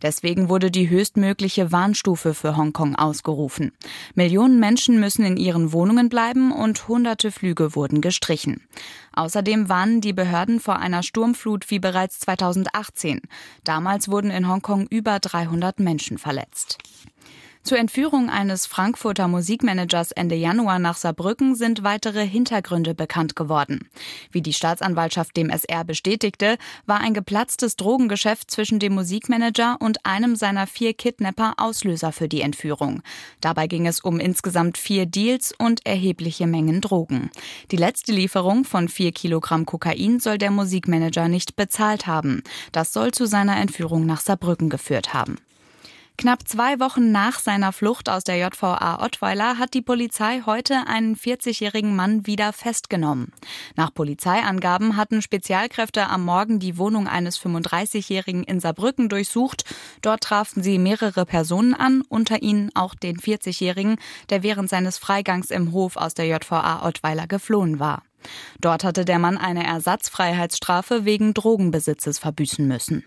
Deswegen 0.02 0.50
wurde 0.50 0.70
die 0.70 0.90
höchstmögliche 0.90 1.72
Warnstufe 1.72 2.34
für 2.34 2.58
Hongkong 2.58 2.98
ausgerufen. 2.98 3.72
Millionen 4.16 4.60
Menschen 4.60 5.00
müssen 5.00 5.24
in 5.24 5.38
ihren 5.38 5.72
Wohnungen 5.72 6.10
bleiben 6.10 6.52
und 6.52 6.90
hunderte 6.90 7.32
Flüge 7.32 7.74
wurden 7.74 8.02
gestrichen. 8.02 8.68
Außerdem 9.14 9.70
warnen 9.70 10.02
die 10.02 10.14
Behörden 10.14 10.60
vor 10.60 10.80
einer 10.80 11.04
Sturmflut 11.04 11.72
wie 11.72 11.80
bereits 11.80 12.20
2018. 12.20 13.22
Damals 13.64 14.10
wurden 14.10 14.30
in 14.30 14.50
Hongkong 14.50 14.88
über 14.88 15.20
300 15.20 15.80
Menschen 15.80 16.18
verletzt. 16.18 16.80
Zur 17.62 17.78
Entführung 17.78 18.30
eines 18.30 18.66
Frankfurter 18.66 19.28
Musikmanagers 19.28 20.12
Ende 20.14 20.34
Januar 20.34 20.80
nach 20.80 20.96
Saarbrücken 20.96 21.56
sind 21.56 21.84
weitere 21.84 22.26
Hintergründe 22.26 22.96
bekannt 22.96 23.36
geworden. 23.36 23.90
Wie 24.32 24.42
die 24.42 24.54
Staatsanwaltschaft 24.54 25.36
dem 25.38 25.50
SR 25.50 25.84
bestätigte, 25.84 26.58
war 26.88 27.02
ein 27.02 27.14
geplatztes 27.14 27.76
Drogengeschäft 27.76 28.50
zwischen 28.50 28.80
dem 28.80 28.96
Musikmanager 28.96 29.78
und 29.82 30.06
einem 30.06 30.36
seiner 30.36 30.68
vier 30.68 30.94
Kidnapper 30.94 31.54
Auslöser 31.58 32.12
für 32.12 32.30
die 32.30 32.42
Entführung. 32.42 33.04
Dabei 33.42 33.68
ging 33.68 33.86
es 33.86 34.00
um 34.00 34.20
insgesamt 34.20 34.78
vier 34.78 35.06
Deals 35.06 35.54
und 35.56 35.86
erhebliche 35.86 36.48
Mengen 36.48 36.82
Drogen. 36.82 37.30
Die 37.72 37.78
letzte 37.78 38.14
Lieferung 38.14 38.64
von 38.64 38.88
vier 38.88 39.12
Kilogramm 39.12 39.66
Kokain 39.66 40.20
soll 40.20 40.38
der 40.40 40.52
Musikmanager 40.52 41.28
nicht 41.28 41.56
bezahlt 41.56 42.08
haben. 42.08 42.42
Das 42.72 42.94
soll 42.94 43.12
zu 43.12 43.28
seiner 43.28 43.58
Entführung 43.58 44.06
nach 44.06 44.22
Saarbrücken 44.22 44.70
geführt 44.70 45.14
haben. 45.14 45.36
Knapp 46.20 46.46
zwei 46.46 46.82
Wochen 46.82 47.14
nach 47.14 47.40
seiner 47.40 47.72
Flucht 47.72 48.10
aus 48.10 48.26
der 48.26 48.36
JVA 48.36 49.02
Ottweiler 49.02 49.58
hat 49.58 49.74
die 49.74 49.82
Polizei 49.82 50.42
heute 50.46 50.86
einen 50.86 51.16
40-jährigen 51.16 51.96
Mann 51.96 52.28
wieder 52.28 52.52
festgenommen. 52.52 53.32
Nach 53.78 53.94
Polizeiangaben 53.94 54.98
hatten 54.98 55.22
Spezialkräfte 55.22 56.08
am 56.08 56.26
Morgen 56.26 56.60
die 56.60 56.78
Wohnung 56.78 57.08
eines 57.08 57.40
35-jährigen 57.40 58.44
in 58.44 58.60
Saarbrücken 58.60 59.08
durchsucht. 59.08 59.64
Dort 60.02 60.20
trafen 60.20 60.62
sie 60.62 60.78
mehrere 60.78 61.26
Personen 61.26 61.74
an, 61.74 62.02
unter 62.10 62.42
ihnen 62.42 62.70
auch 62.76 62.96
den 62.96 63.16
40-jährigen, 63.16 63.96
der 64.30 64.44
während 64.44 64.70
seines 64.70 64.98
Freigangs 64.98 65.52
im 65.52 65.72
Hof 65.72 65.96
aus 65.96 66.16
der 66.16 66.26
JVA 66.26 66.86
Ottweiler 66.86 67.28
geflohen 67.28 67.80
war. 67.80 68.04
Dort 68.60 68.84
hatte 68.84 69.06
der 69.06 69.20
Mann 69.20 69.38
eine 69.38 69.66
Ersatzfreiheitsstrafe 69.66 71.06
wegen 71.06 71.34
Drogenbesitzes 71.34 72.20
verbüßen 72.20 72.68
müssen. 72.68 73.06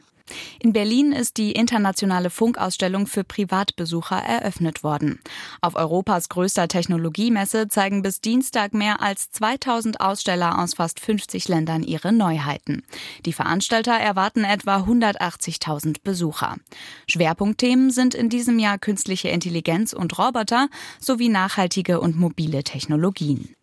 In 0.61 0.73
Berlin 0.73 1.12
ist 1.12 1.37
die 1.37 1.52
internationale 1.52 2.31
Funkausstellung 2.31 3.07
für 3.07 3.25
Privatbesucher 3.25 4.17
eröffnet 4.17 4.85
worden. 4.85 5.21
Auf 5.61 5.75
Europas 5.75 6.29
größter 6.29 6.69
Technologiemesse 6.69 7.69
zeigen 7.69 8.02
bis 8.02 8.21
Dienstag 8.21 8.75
mehr 8.75 9.00
als 9.00 9.31
2000 9.31 10.00
Aussteller 10.00 10.59
aus 10.59 10.75
fast 10.75 11.00
50 11.00 11.49
Ländern 11.49 11.83
ihre 11.83 12.12
Neuheiten. 12.12 12.83
Die 13.25 13.33
Veranstalter 13.33 13.93
erwarten 13.93 14.45
etwa 14.45 14.79
180.000 14.79 15.99
Besucher. 16.02 16.57
Schwerpunktthemen 17.07 17.91
sind 17.91 18.14
in 18.14 18.29
diesem 18.29 18.59
Jahr 18.59 18.79
künstliche 18.79 19.29
Intelligenz 19.29 19.93
und 19.93 20.19
Roboter 20.19 20.69
sowie 21.00 21.29
nachhaltige 21.29 22.00
und 22.00 22.17
mobile 22.17 22.64
Technologien. 22.64 23.55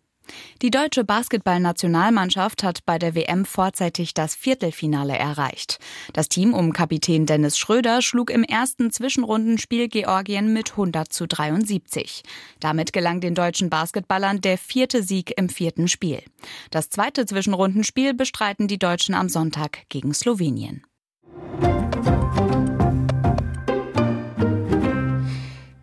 Die 0.62 0.70
deutsche 0.70 1.04
Basketballnationalmannschaft 1.04 2.62
hat 2.62 2.84
bei 2.84 2.98
der 2.98 3.14
WM 3.14 3.44
vorzeitig 3.44 4.14
das 4.14 4.34
Viertelfinale 4.34 5.16
erreicht. 5.16 5.78
Das 6.12 6.28
Team 6.28 6.54
um 6.54 6.72
Kapitän 6.72 7.26
Dennis 7.26 7.58
Schröder 7.58 8.02
schlug 8.02 8.30
im 8.30 8.44
ersten 8.44 8.90
Zwischenrundenspiel 8.90 9.88
Georgien 9.88 10.52
mit 10.52 10.72
100 10.72 11.12
zu 11.12 11.26
73. 11.26 12.22
Damit 12.60 12.92
gelang 12.92 13.20
den 13.20 13.34
deutschen 13.34 13.70
Basketballern 13.70 14.40
der 14.40 14.58
vierte 14.58 15.02
Sieg 15.02 15.32
im 15.36 15.48
vierten 15.48 15.88
Spiel. 15.88 16.22
Das 16.70 16.90
zweite 16.90 17.26
Zwischenrundenspiel 17.26 18.14
bestreiten 18.14 18.68
die 18.68 18.78
Deutschen 18.78 19.14
am 19.14 19.28
Sonntag 19.28 19.88
gegen 19.88 20.12
Slowenien. 20.12 20.84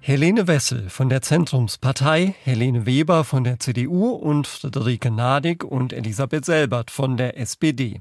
Helene 0.07 0.47
Wessel 0.47 0.89
von 0.89 1.09
der 1.09 1.21
Zentrumspartei, 1.21 2.33
Helene 2.45 2.85
Weber 2.85 3.25
von 3.25 3.43
der 3.43 3.59
CDU 3.59 4.11
und 4.11 4.47
Friederike 4.47 5.11
Nadig 5.11 5.65
und 5.65 5.91
Elisabeth 5.91 6.45
Selbert 6.45 6.91
von 6.91 7.17
der 7.17 7.37
SPD. 7.37 7.99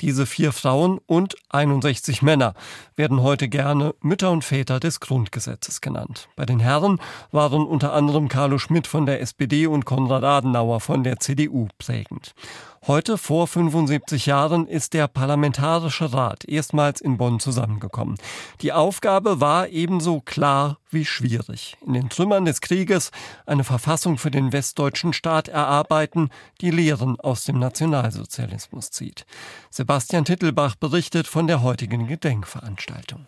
Diese 0.00 0.24
vier 0.24 0.52
Frauen 0.52 1.00
und 1.06 1.34
61 1.48 2.22
Männer 2.22 2.54
werden 2.94 3.24
heute 3.24 3.48
gerne 3.48 3.92
Mütter 4.00 4.30
und 4.30 4.44
Väter 4.44 4.78
des 4.78 5.00
Grundgesetzes 5.00 5.80
genannt. 5.80 6.28
Bei 6.36 6.46
den 6.46 6.60
Herren 6.60 7.00
waren 7.32 7.66
unter 7.66 7.92
anderem 7.92 8.28
Carlo 8.28 8.58
Schmidt 8.58 8.86
von 8.86 9.04
der 9.04 9.20
SPD 9.20 9.66
und 9.66 9.84
Konrad 9.84 10.22
Adenauer 10.22 10.78
von 10.78 11.02
der 11.02 11.18
CDU 11.18 11.66
prägend. 11.76 12.36
Heute 12.86 13.18
vor 13.18 13.46
75 13.46 14.26
Jahren 14.26 14.66
ist 14.66 14.94
der 14.94 15.08
Parlamentarische 15.08 16.12
Rat 16.12 16.44
erstmals 16.44 17.00
in 17.00 17.16
Bonn 17.18 17.40
zusammengekommen. 17.40 18.16
Die 18.60 18.72
Aufgabe 18.72 19.40
war 19.40 19.68
ebenso 19.68 20.20
klar 20.20 20.78
wie 20.90 21.04
schwierig. 21.04 21.76
In 21.84 21.92
den 21.92 22.08
Trümmern 22.08 22.44
des 22.44 22.60
Krieges 22.60 23.10
eine 23.46 23.64
Verfassung 23.64 24.16
für 24.16 24.30
den 24.30 24.52
westdeutschen 24.52 25.12
Staat 25.12 25.48
erarbeiten, 25.48 26.30
die 26.60 26.70
Lehren 26.70 27.18
aus 27.20 27.44
dem 27.44 27.58
Nationalsozialismus 27.58 28.90
zieht. 28.90 29.26
Sebastian 29.70 30.24
Tittelbach 30.24 30.76
berichtet 30.76 31.26
von 31.26 31.46
der 31.46 31.62
heutigen 31.62 32.06
Gedenkveranstaltung. 32.06 33.26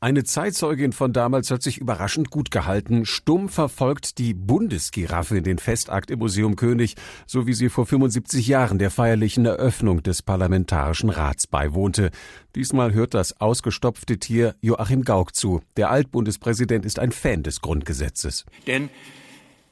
Eine 0.00 0.24
Zeitzeugin 0.24 0.92
von 0.92 1.14
damals 1.14 1.50
hat 1.50 1.62
sich 1.62 1.78
überraschend 1.78 2.30
gut 2.30 2.50
gehalten. 2.50 3.06
Stumm 3.06 3.48
verfolgt 3.48 4.18
die 4.18 4.34
Bundesgiraffe 4.34 5.40
den 5.40 5.58
Festakt 5.58 6.10
im 6.10 6.18
Museum 6.18 6.56
König, 6.56 6.96
so 7.26 7.46
wie 7.46 7.54
sie 7.54 7.70
vor 7.70 7.86
75 7.86 8.46
Jahren 8.46 8.78
der 8.78 8.90
feierlichen 8.90 9.46
Eröffnung 9.46 10.02
des 10.02 10.20
Parlamentarischen 10.20 11.08
Rats 11.08 11.46
beiwohnte. 11.46 12.10
Diesmal 12.54 12.92
hört 12.92 13.14
das 13.14 13.40
ausgestopfte 13.40 14.18
Tier 14.18 14.54
Joachim 14.60 15.04
Gauck 15.04 15.34
zu. 15.34 15.62
Der 15.78 15.90
Altbundespräsident 15.90 16.84
ist 16.84 16.98
ein 16.98 17.12
Fan 17.12 17.42
des 17.42 17.62
Grundgesetzes. 17.62 18.44
Denn 18.66 18.90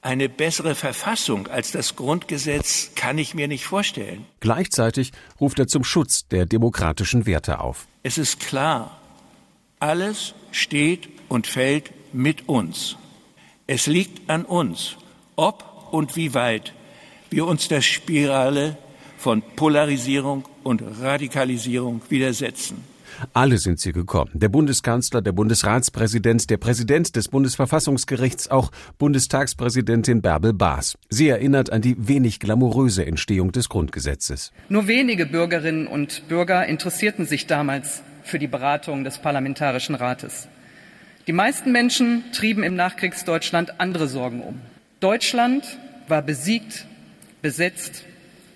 eine 0.01 0.29
bessere 0.29 0.75
Verfassung 0.75 1.47
als 1.47 1.73
das 1.73 1.95
Grundgesetz 1.95 2.93
kann 2.97 3.19
ich 3.19 3.35
mir 3.35 3.49
nicht 3.49 3.67
vorstellen. 3.67 4.25
Gleichzeitig 4.41 5.13
ruft 5.41 5.59
er 5.59 5.69
zum 5.69 5.85
Schutz 5.85 6.27
der 6.27 6.47
demokratischen 6.47 7.27
Werte 7.27 7.61
auf. 7.61 7.87
Es 8.03 8.19
ist 8.19 8.41
klar, 8.41 8.99
alles 9.83 10.35
steht 10.53 11.09
und 11.29 11.47
fällt 11.47 11.91
mit 12.13 12.49
uns. 12.49 12.97
Es 13.67 13.87
liegt 13.87 14.31
an 14.31 14.45
uns, 14.45 14.97
ob 15.35 15.65
und 15.91 16.17
wie 16.17 16.35
weit 16.35 16.73
wir 17.31 17.47
uns 17.47 17.69
der 17.69 17.81
Spirale 17.81 18.77
von 19.19 19.43
Polarisierung 19.57 20.45
und 20.63 20.83
Radikalisierung 21.01 22.01
widersetzen. 22.09 22.85
Alle 23.35 23.59
sind 23.59 23.79
sie 23.79 23.93
gekommen. 23.93 24.31
Der 24.35 24.49
Bundeskanzler, 24.49 25.21
der 25.21 25.33
Bundesratspräsident, 25.33 26.49
der 26.49 26.57
Präsident 26.57 27.15
des 27.15 27.29
Bundesverfassungsgerichts, 27.29 28.51
auch 28.51 28.71
Bundestagspräsidentin 28.99 30.23
Bärbel 30.23 30.53
Baas. 30.53 30.97
Sie 31.09 31.29
erinnert 31.29 31.71
an 31.71 31.83
die 31.83 31.97
wenig 31.99 32.41
glamouröse 32.41 33.05
Entstehung 33.05 33.53
des 33.53 33.69
Grundgesetzes. 33.69 34.53
Nur 34.69 34.87
wenige 34.87 35.27
Bürgerinnen 35.27 35.87
und 35.87 36.29
Bürger 36.29 36.67
interessierten 36.67 37.27
sich 37.27 37.47
damals 37.47 38.03
für 38.25 38.39
die 38.39 38.47
Beratung 38.47 39.05
des 39.05 39.19
Parlamentarischen 39.19 39.95
Rates. 39.95 40.49
Die 41.27 41.33
meisten 41.33 41.71
Menschen 41.73 42.25
trieben 42.33 42.63
im 42.63 42.75
Nachkriegsdeutschland 42.75 43.81
andere 43.81 44.09
Sorgen 44.09 44.43
um. 44.43 44.61
Deutschland 45.01 45.65
war 46.09 46.23
besiegt, 46.23 46.87
besetzt 47.43 48.05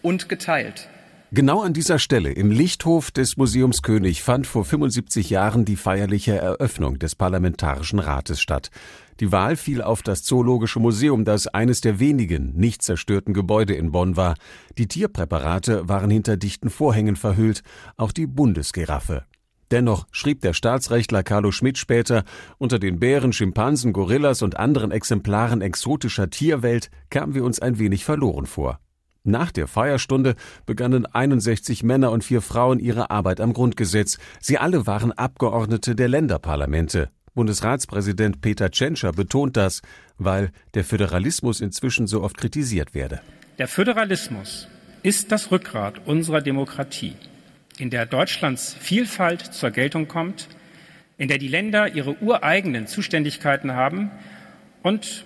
und 0.02 0.28
geteilt. 0.28 0.88
Genau 1.32 1.60
an 1.60 1.72
dieser 1.72 1.98
Stelle 1.98 2.30
im 2.30 2.52
Lichthof 2.52 3.10
des 3.10 3.36
Museums 3.36 3.82
König 3.82 4.22
fand 4.22 4.46
vor 4.46 4.64
75 4.64 5.28
Jahren 5.28 5.64
die 5.64 5.74
feierliche 5.74 6.36
Eröffnung 6.36 7.00
des 7.00 7.16
Parlamentarischen 7.16 7.98
Rates 7.98 8.40
statt. 8.40 8.70
Die 9.18 9.32
Wahl 9.32 9.56
fiel 9.56 9.82
auf 9.82 10.02
das 10.02 10.22
Zoologische 10.22 10.78
Museum, 10.78 11.24
das 11.24 11.48
eines 11.48 11.80
der 11.80 11.98
wenigen 11.98 12.54
nicht 12.54 12.82
zerstörten 12.82 13.34
Gebäude 13.34 13.74
in 13.74 13.90
Bonn 13.90 14.16
war. 14.16 14.34
Die 14.78 14.86
Tierpräparate 14.86 15.88
waren 15.88 16.10
hinter 16.10 16.36
dichten 16.36 16.70
Vorhängen 16.70 17.16
verhüllt, 17.16 17.62
auch 17.96 18.12
die 18.12 18.26
Bundesgiraffe. 18.26 19.24
Dennoch 19.70 20.06
schrieb 20.12 20.42
der 20.42 20.52
Staatsrechtler 20.52 21.22
Carlo 21.22 21.50
Schmidt 21.50 21.78
später, 21.78 22.24
unter 22.58 22.78
den 22.78 23.00
Bären, 23.00 23.32
Schimpansen, 23.32 23.92
Gorillas 23.92 24.42
und 24.42 24.56
anderen 24.58 24.92
Exemplaren 24.92 25.60
exotischer 25.60 26.30
Tierwelt 26.30 26.90
kamen 27.10 27.34
wir 27.34 27.44
uns 27.44 27.58
ein 27.58 27.78
wenig 27.78 28.04
verloren 28.04 28.46
vor. 28.46 28.78
Nach 29.24 29.50
der 29.50 29.66
Feierstunde 29.66 30.36
begannen 30.66 31.04
61 31.04 31.82
Männer 31.82 32.12
und 32.12 32.22
vier 32.22 32.40
Frauen 32.42 32.78
ihre 32.78 33.10
Arbeit 33.10 33.40
am 33.40 33.52
Grundgesetz. 33.52 34.18
Sie 34.40 34.56
alle 34.56 34.86
waren 34.86 35.10
Abgeordnete 35.10 35.96
der 35.96 36.08
Länderparlamente. 36.08 37.10
Bundesratspräsident 37.34 38.40
Peter 38.40 38.70
Tschentscher 38.70 39.10
betont 39.10 39.56
das, 39.56 39.82
weil 40.16 40.52
der 40.74 40.84
Föderalismus 40.84 41.60
inzwischen 41.60 42.06
so 42.06 42.22
oft 42.22 42.38
kritisiert 42.38 42.94
werde. 42.94 43.20
Der 43.58 43.66
Föderalismus 43.66 44.68
ist 45.02 45.32
das 45.32 45.50
Rückgrat 45.50 46.06
unserer 46.06 46.40
Demokratie 46.40 47.14
in 47.78 47.90
der 47.90 48.06
Deutschlands 48.06 48.74
Vielfalt 48.78 49.42
zur 49.42 49.70
Geltung 49.70 50.08
kommt, 50.08 50.48
in 51.18 51.28
der 51.28 51.38
die 51.38 51.48
Länder 51.48 51.94
ihre 51.94 52.16
ureigenen 52.22 52.86
Zuständigkeiten 52.86 53.72
haben 53.72 54.10
und 54.82 55.24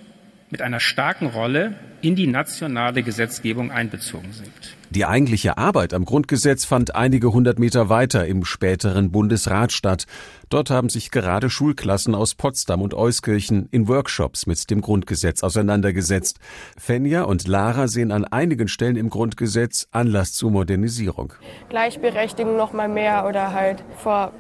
mit 0.51 0.63
einer 0.63 0.81
starken 0.81 1.27
Rolle 1.27 1.75
in 2.03 2.17
die 2.17 2.27
nationale 2.27 3.03
Gesetzgebung 3.03 3.71
einbezogen 3.71 4.33
sind. 4.33 4.53
Die 4.91 5.05
eigentliche 5.05 5.57
Arbeit 5.57 5.95
am 5.95 6.05
Grundgesetz 6.05 6.65
fand 6.65 6.97
einige 6.97 7.33
hundert 7.33 7.59
Meter 7.61 7.89
weiter 7.89 8.27
im 8.27 8.45
späteren 8.45 9.13
Bundesrat 9.13 9.71
statt. 9.71 10.07
Dort 10.49 10.71
haben 10.71 10.89
sich 10.89 11.13
gerade 11.13 11.49
Schulklassen 11.49 12.15
aus 12.15 12.35
Potsdam 12.35 12.83
und 12.83 12.95
Euskirchen 12.95 13.69
in 13.71 13.87
Workshops 13.87 14.47
mit 14.47 14.69
dem 14.69 14.81
Grundgesetz 14.81 15.45
auseinandergesetzt. 15.45 16.41
Fenja 16.77 17.23
und 17.23 17.47
Lara 17.47 17.87
sehen 17.87 18.11
an 18.11 18.25
einigen 18.25 18.67
Stellen 18.67 18.97
im 18.97 19.11
Grundgesetz 19.11 19.87
Anlass 19.93 20.33
zur 20.33 20.51
Modernisierung. 20.51 21.35
Gleichberechtigung 21.69 22.57
noch 22.57 22.73
mal 22.73 22.89
mehr 22.89 23.27
oder 23.29 23.53
halt 23.53 23.85
vor 23.97 24.33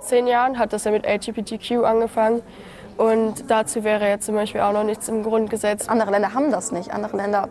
zehn 0.00 0.26
Jahren 0.26 0.58
hat 0.58 0.72
das 0.72 0.82
ja 0.84 0.90
mit 0.90 1.06
LGBTQ 1.06 1.84
angefangen. 1.84 2.42
Und 2.96 3.44
dazu 3.48 3.84
wäre 3.84 4.08
jetzt 4.08 4.26
zum 4.26 4.34
Beispiel 4.34 4.60
auch 4.60 4.72
noch 4.72 4.84
nichts 4.84 5.08
im 5.08 5.22
Grundgesetz. 5.22 5.88
Andere 5.88 6.10
Länder 6.10 6.34
haben 6.34 6.50
das 6.50 6.72
nicht. 6.72 6.90
Andere 6.90 7.16
Länder, 7.16 7.48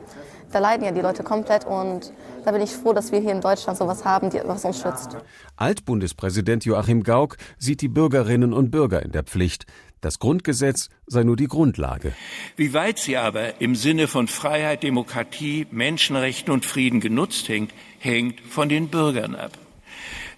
da 0.52 0.60
leiden 0.60 0.86
ja 0.86 0.92
die 0.92 1.02
Leute 1.02 1.24
komplett. 1.24 1.66
Und 1.66 2.12
da 2.46 2.52
bin 2.52 2.62
ich 2.62 2.72
froh, 2.72 2.94
dass 2.94 3.12
wir 3.12 3.20
hier 3.20 3.32
in 3.32 3.42
Deutschland 3.42 3.78
sowas 3.78 4.06
haben, 4.06 4.32
was 4.46 4.66
uns 4.66 4.82
schützt. 4.82 5.18
Altbundespräsident 5.56 6.66
Joachim 6.66 7.04
Gauck 7.04 7.38
sieht 7.58 7.82
die 7.82 7.90
Bürgerinnen 7.90 8.54
und 8.54 8.72
Bürger 8.72 9.04
in 9.04 9.12
der 9.12 9.24
Pflicht. 9.24 9.66
Das 10.02 10.18
Grundgesetz 10.18 10.90
sei 11.06 11.24
nur 11.24 11.36
die 11.36 11.48
Grundlage. 11.48 12.14
Wie 12.56 12.74
weit 12.74 12.98
sie 12.98 13.18
aber 13.18 13.62
im 13.62 13.76
Sinne 13.76 14.08
von 14.08 14.28
Freiheit, 14.28 14.82
Demokratie, 14.82 15.68
Menschenrechten 15.70 16.52
und 16.52 16.66
Frieden 16.66 17.02
genutzt 17.02 17.48
hängt, 17.50 17.72
hängt 18.00 18.42
von 18.42 18.68
den 18.68 18.88
Bürgern 18.88 19.36
ab. 19.36 19.52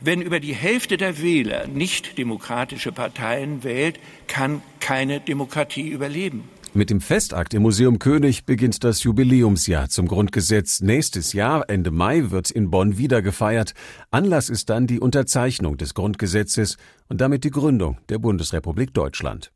Wenn 0.02 0.22
über 0.22 0.42
die 0.42 0.54
Hälfte 0.54 0.98
der 0.98 1.22
Wähler 1.22 1.68
nicht 1.68 2.18
demokratische 2.18 2.92
Parteien 2.92 3.64
wählt, 3.64 4.02
kann 4.28 4.62
keine 4.84 5.22
Demokratie 5.22 5.88
überleben. 5.88 6.44
Mit 6.74 6.90
dem 6.90 7.00
Festakt 7.00 7.54
im 7.54 7.62
Museum 7.62 8.00
König 8.00 8.46
beginnt 8.46 8.84
das 8.84 9.04
Jubiläumsjahr 9.04 9.88
zum 9.88 10.10
Grundgesetz. 10.10 10.82
Nächstes 10.82 11.32
Jahr, 11.32 11.70
Ende 11.70 11.90
Mai, 11.90 12.32
wird 12.32 12.52
in 12.52 12.70
Bonn 12.70 12.98
wieder 12.98 13.22
gefeiert. 13.22 13.74
Anlass 14.12 14.50
ist 14.50 14.70
dann 14.70 14.86
die 14.86 15.00
Unterzeichnung 15.00 15.78
des 15.78 15.94
Grundgesetzes 15.94 16.76
und 17.08 17.22
damit 17.22 17.46
die 17.46 17.52
Gründung 17.52 17.98
der 18.10 18.18
Bundesrepublik 18.18 18.94
Deutschland. 18.94 19.54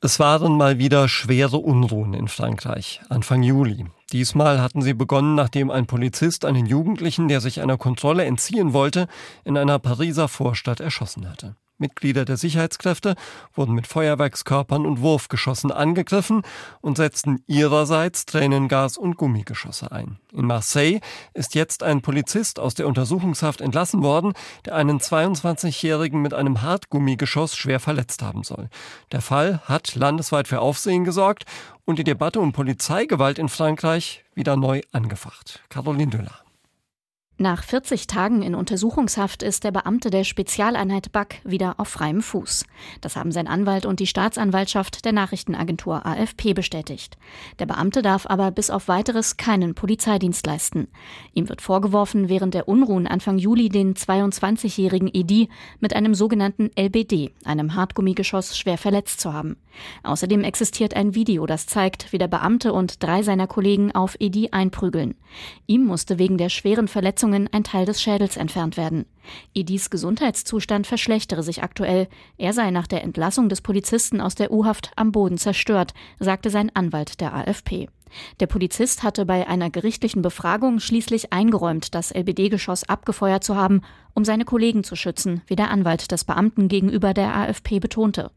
Es 0.00 0.20
waren 0.20 0.56
mal 0.56 0.78
wieder 0.78 1.08
schwere 1.08 1.56
Unruhen 1.56 2.14
in 2.14 2.28
Frankreich, 2.28 3.00
Anfang 3.08 3.42
Juli. 3.42 3.86
Diesmal 4.12 4.62
hatten 4.62 4.82
sie 4.82 4.94
begonnen, 4.94 5.34
nachdem 5.34 5.72
ein 5.72 5.86
Polizist 5.86 6.44
einen 6.44 6.66
Jugendlichen, 6.66 7.26
der 7.26 7.40
sich 7.40 7.60
einer 7.60 7.76
Kontrolle 7.76 8.24
entziehen 8.24 8.72
wollte, 8.72 9.08
in 9.44 9.56
einer 9.56 9.80
Pariser 9.80 10.28
Vorstadt 10.28 10.78
erschossen 10.78 11.28
hatte. 11.28 11.56
Mitglieder 11.78 12.24
der 12.24 12.36
Sicherheitskräfte 12.36 13.14
wurden 13.54 13.74
mit 13.74 13.86
Feuerwerkskörpern 13.86 14.86
und 14.86 15.00
Wurfgeschossen 15.00 15.70
angegriffen 15.70 16.42
und 16.80 16.96
setzten 16.96 17.42
ihrerseits 17.46 18.26
Tränengas 18.26 18.98
und 18.98 19.16
Gummigeschosse 19.16 19.92
ein. 19.92 20.18
In 20.32 20.46
Marseille 20.46 21.00
ist 21.34 21.54
jetzt 21.54 21.82
ein 21.82 22.02
Polizist 22.02 22.58
aus 22.58 22.74
der 22.74 22.86
Untersuchungshaft 22.86 23.60
entlassen 23.60 24.02
worden, 24.02 24.32
der 24.64 24.74
einen 24.74 24.98
22-Jährigen 24.98 26.20
mit 26.20 26.34
einem 26.34 26.62
Hartgummigeschoss 26.62 27.56
schwer 27.56 27.80
verletzt 27.80 28.22
haben 28.22 28.42
soll. 28.42 28.68
Der 29.12 29.22
Fall 29.22 29.60
hat 29.64 29.94
landesweit 29.94 30.48
für 30.48 30.60
Aufsehen 30.60 31.04
gesorgt 31.04 31.44
und 31.84 31.98
die 31.98 32.04
Debatte 32.04 32.40
um 32.40 32.52
Polizeigewalt 32.52 33.38
in 33.38 33.48
Frankreich 33.48 34.24
wieder 34.34 34.56
neu 34.56 34.82
angefacht. 34.92 35.60
Caroline 35.70 36.10
Döller. 36.10 36.47
Nach 37.40 37.62
40 37.62 38.08
Tagen 38.08 38.42
in 38.42 38.56
Untersuchungshaft 38.56 39.44
ist 39.44 39.62
der 39.62 39.70
Beamte 39.70 40.10
der 40.10 40.24
Spezialeinheit 40.24 41.12
BAK 41.12 41.36
wieder 41.44 41.76
auf 41.78 41.86
freiem 41.86 42.20
Fuß. 42.20 42.66
Das 43.00 43.14
haben 43.14 43.30
sein 43.30 43.46
Anwalt 43.46 43.86
und 43.86 44.00
die 44.00 44.08
Staatsanwaltschaft 44.08 45.04
der 45.04 45.12
Nachrichtenagentur 45.12 46.04
AFP 46.04 46.52
bestätigt. 46.52 47.16
Der 47.60 47.66
Beamte 47.66 48.02
darf 48.02 48.26
aber 48.26 48.50
bis 48.50 48.70
auf 48.70 48.88
weiteres 48.88 49.36
keinen 49.36 49.76
Polizeidienst 49.76 50.44
leisten. 50.48 50.88
Ihm 51.32 51.48
wird 51.48 51.62
vorgeworfen, 51.62 52.28
während 52.28 52.54
der 52.54 52.66
Unruhen 52.66 53.06
Anfang 53.06 53.38
Juli 53.38 53.68
den 53.68 53.94
22-jährigen 53.94 55.08
Edi 55.12 55.48
mit 55.78 55.94
einem 55.94 56.14
sogenannten 56.16 56.70
LBD, 56.76 57.30
einem 57.44 57.76
Hartgummigeschoss, 57.76 58.58
schwer 58.58 58.78
verletzt 58.78 59.20
zu 59.20 59.32
haben. 59.32 59.56
Außerdem 60.02 60.44
existiert 60.44 60.94
ein 60.94 61.14
Video, 61.14 61.46
das 61.46 61.66
zeigt, 61.66 62.12
wie 62.12 62.18
der 62.18 62.28
Beamte 62.28 62.72
und 62.72 63.02
drei 63.02 63.22
seiner 63.22 63.46
Kollegen 63.46 63.92
auf 63.92 64.16
Edi 64.18 64.48
einprügeln. 64.50 65.14
Ihm 65.66 65.84
musste 65.84 66.18
wegen 66.18 66.38
der 66.38 66.48
schweren 66.48 66.88
Verletzungen 66.88 67.48
ein 67.52 67.64
Teil 67.64 67.84
des 67.86 68.02
Schädels 68.02 68.36
entfernt 68.36 68.76
werden. 68.76 69.06
Edis 69.54 69.90
Gesundheitszustand 69.90 70.86
verschlechtere 70.86 71.42
sich 71.42 71.62
aktuell. 71.62 72.08
Er 72.38 72.52
sei 72.52 72.70
nach 72.70 72.86
der 72.86 73.02
Entlassung 73.04 73.48
des 73.48 73.60
Polizisten 73.60 74.20
aus 74.20 74.34
der 74.34 74.52
U-Haft 74.52 74.90
am 74.96 75.12
Boden 75.12 75.38
zerstört, 75.38 75.92
sagte 76.18 76.50
sein 76.50 76.70
Anwalt 76.74 77.20
der 77.20 77.34
AFP. 77.34 77.88
Der 78.40 78.46
Polizist 78.46 79.02
hatte 79.02 79.26
bei 79.26 79.46
einer 79.46 79.70
gerichtlichen 79.70 80.22
Befragung 80.22 80.80
schließlich 80.80 81.32
eingeräumt, 81.32 81.94
das 81.94 82.12
LBD-Geschoss 82.12 82.84
abgefeuert 82.84 83.44
zu 83.44 83.56
haben, 83.56 83.82
um 84.18 84.24
seine 84.24 84.44
Kollegen 84.44 84.82
zu 84.82 84.96
schützen, 84.96 85.42
wie 85.46 85.54
der 85.54 85.70
Anwalt 85.70 86.10
des 86.10 86.24
Beamten 86.24 86.66
gegenüber 86.66 87.14
der 87.14 87.36
AFP 87.36 87.78
betonte. 87.78 88.32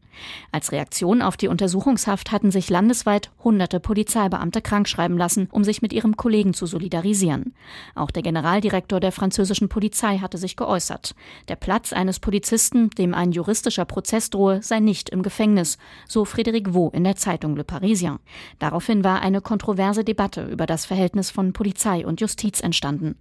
Als 0.52 0.70
Reaktion 0.70 1.22
auf 1.22 1.36
die 1.36 1.48
Untersuchungshaft 1.48 2.30
hatten 2.30 2.52
sich 2.52 2.70
landesweit 2.70 3.30
hunderte 3.42 3.80
Polizeibeamte 3.80 4.62
krankschreiben 4.62 5.18
lassen, 5.18 5.48
um 5.50 5.64
sich 5.64 5.82
mit 5.82 5.92
ihrem 5.92 6.16
Kollegen 6.16 6.54
zu 6.54 6.66
solidarisieren. 6.66 7.54
Auch 7.96 8.12
der 8.12 8.22
Generaldirektor 8.22 9.00
der 9.00 9.10
französischen 9.10 9.68
Polizei 9.68 10.18
hatte 10.18 10.38
sich 10.38 10.54
geäußert. 10.54 11.16
Der 11.48 11.56
Platz 11.56 11.92
eines 11.92 12.20
Polizisten, 12.20 12.90
dem 12.90 13.12
ein 13.12 13.32
juristischer 13.32 13.84
Prozess 13.84 14.30
drohe, 14.30 14.62
sei 14.62 14.78
nicht 14.78 15.10
im 15.10 15.22
Gefängnis, 15.22 15.78
so 16.06 16.22
Frédéric 16.22 16.74
Vaux 16.74 16.94
in 16.94 17.02
der 17.02 17.16
Zeitung 17.16 17.56
Le 17.56 17.64
Parisien. 17.64 18.18
Daraufhin 18.60 19.02
war 19.02 19.20
eine 19.20 19.40
kontroverse 19.62 20.02
Debatte 20.02 20.42
über 20.46 20.66
das 20.66 20.86
Verhältnis 20.86 21.30
von 21.30 21.52
Polizei 21.52 22.04
und 22.04 22.20
Justiz 22.20 22.58
entstanden. 22.58 23.14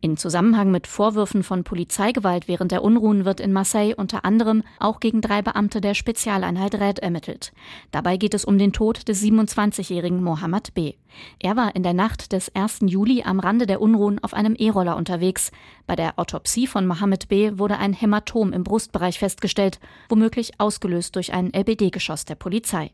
In 0.00 0.16
Zusammenhang 0.16 0.72
mit 0.72 0.88
Vorwürfen 0.88 1.44
von 1.44 1.62
Polizeigewalt 1.62 2.48
während 2.48 2.72
der 2.72 2.82
Unruhen 2.82 3.24
wird 3.24 3.38
in 3.38 3.52
Marseille 3.52 3.94
unter 3.94 4.24
anderem 4.24 4.64
auch 4.80 4.98
gegen 4.98 5.20
drei 5.20 5.42
Beamte 5.42 5.80
der 5.80 5.94
Spezialeinheit 5.94 6.74
Red 6.74 6.98
ermittelt. 6.98 7.52
Dabei 7.92 8.16
geht 8.16 8.34
es 8.34 8.44
um 8.44 8.58
den 8.58 8.72
Tod 8.72 9.06
des 9.06 9.22
27-jährigen 9.22 10.24
Mohammed 10.24 10.74
B. 10.74 10.94
Er 11.38 11.54
war 11.54 11.76
in 11.76 11.84
der 11.84 11.94
Nacht 11.94 12.32
des 12.32 12.52
1. 12.52 12.80
Juli 12.86 13.22
am 13.22 13.38
Rande 13.38 13.66
der 13.66 13.80
Unruhen 13.80 14.18
auf 14.24 14.34
einem 14.34 14.56
E-Roller 14.58 14.96
unterwegs. 14.96 15.52
Bei 15.86 15.94
der 15.94 16.18
Autopsie 16.18 16.66
von 16.66 16.84
Mohammed 16.88 17.28
B. 17.28 17.52
wurde 17.58 17.78
ein 17.78 17.92
Hämatom 17.92 18.52
im 18.52 18.64
Brustbereich 18.64 19.20
festgestellt, 19.20 19.78
womöglich 20.08 20.58
ausgelöst 20.58 21.14
durch 21.14 21.32
ein 21.32 21.52
LBD-Geschoss 21.54 22.24
der 22.24 22.34
Polizei. 22.34 22.90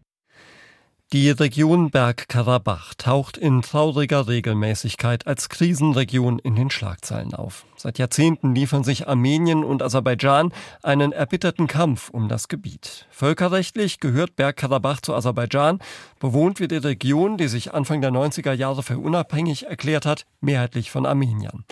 Die 1.12 1.28
Region 1.28 1.90
Bergkarabach 1.90 2.94
taucht 2.94 3.36
in 3.36 3.60
trauriger 3.60 4.28
Regelmäßigkeit 4.28 5.26
als 5.26 5.50
Krisenregion 5.50 6.38
in 6.38 6.56
den 6.56 6.70
Schlagzeilen 6.70 7.34
auf. 7.34 7.66
Seit 7.76 7.98
Jahrzehnten 7.98 8.54
liefern 8.54 8.82
sich 8.82 9.08
Armenien 9.08 9.62
und 9.62 9.82
Aserbaidschan 9.82 10.54
einen 10.82 11.12
erbitterten 11.12 11.66
Kampf 11.66 12.08
um 12.08 12.30
das 12.30 12.48
Gebiet. 12.48 13.06
Völkerrechtlich 13.10 14.00
gehört 14.00 14.36
Bergkarabach 14.36 15.02
zu 15.02 15.14
Aserbaidschan. 15.14 15.80
Bewohnt 16.18 16.60
wird 16.60 16.70
die 16.70 16.76
Region, 16.76 17.36
die 17.36 17.48
sich 17.48 17.74
Anfang 17.74 18.00
der 18.00 18.10
90er 18.10 18.54
Jahre 18.54 18.82
für 18.82 18.96
unabhängig 18.96 19.66
erklärt 19.66 20.06
hat, 20.06 20.24
mehrheitlich 20.40 20.90
von 20.90 21.04
Armeniern. 21.04 21.66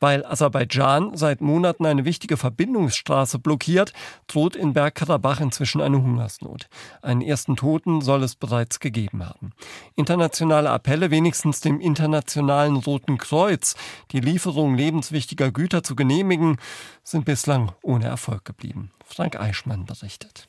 Weil 0.00 0.24
Aserbaidschan 0.24 1.16
seit 1.16 1.40
Monaten 1.40 1.86
eine 1.86 2.04
wichtige 2.04 2.36
Verbindungsstraße 2.36 3.38
blockiert, 3.38 3.92
droht 4.26 4.56
in 4.56 4.72
Bergkarabach 4.72 5.40
inzwischen 5.40 5.80
eine 5.80 6.02
Hungersnot. 6.02 6.68
Einen 7.02 7.20
ersten 7.20 7.56
Toten 7.56 8.00
soll 8.00 8.22
es 8.22 8.34
bereits 8.34 8.80
gegeben 8.80 9.24
haben. 9.24 9.52
Internationale 9.94 10.70
Appelle, 10.70 11.10
wenigstens 11.10 11.60
dem 11.60 11.80
Internationalen 11.80 12.76
Roten 12.76 13.18
Kreuz, 13.18 13.76
die 14.10 14.20
Lieferung 14.20 14.74
lebenswichtiger 14.74 15.52
Güter 15.52 15.82
zu 15.82 15.94
genehmigen, 15.94 16.56
sind 17.04 17.26
bislang 17.26 17.72
ohne 17.82 18.06
Erfolg 18.06 18.44
geblieben. 18.44 18.90
Frank 19.04 19.38
Eichmann 19.38 19.84
berichtet. 19.84 20.48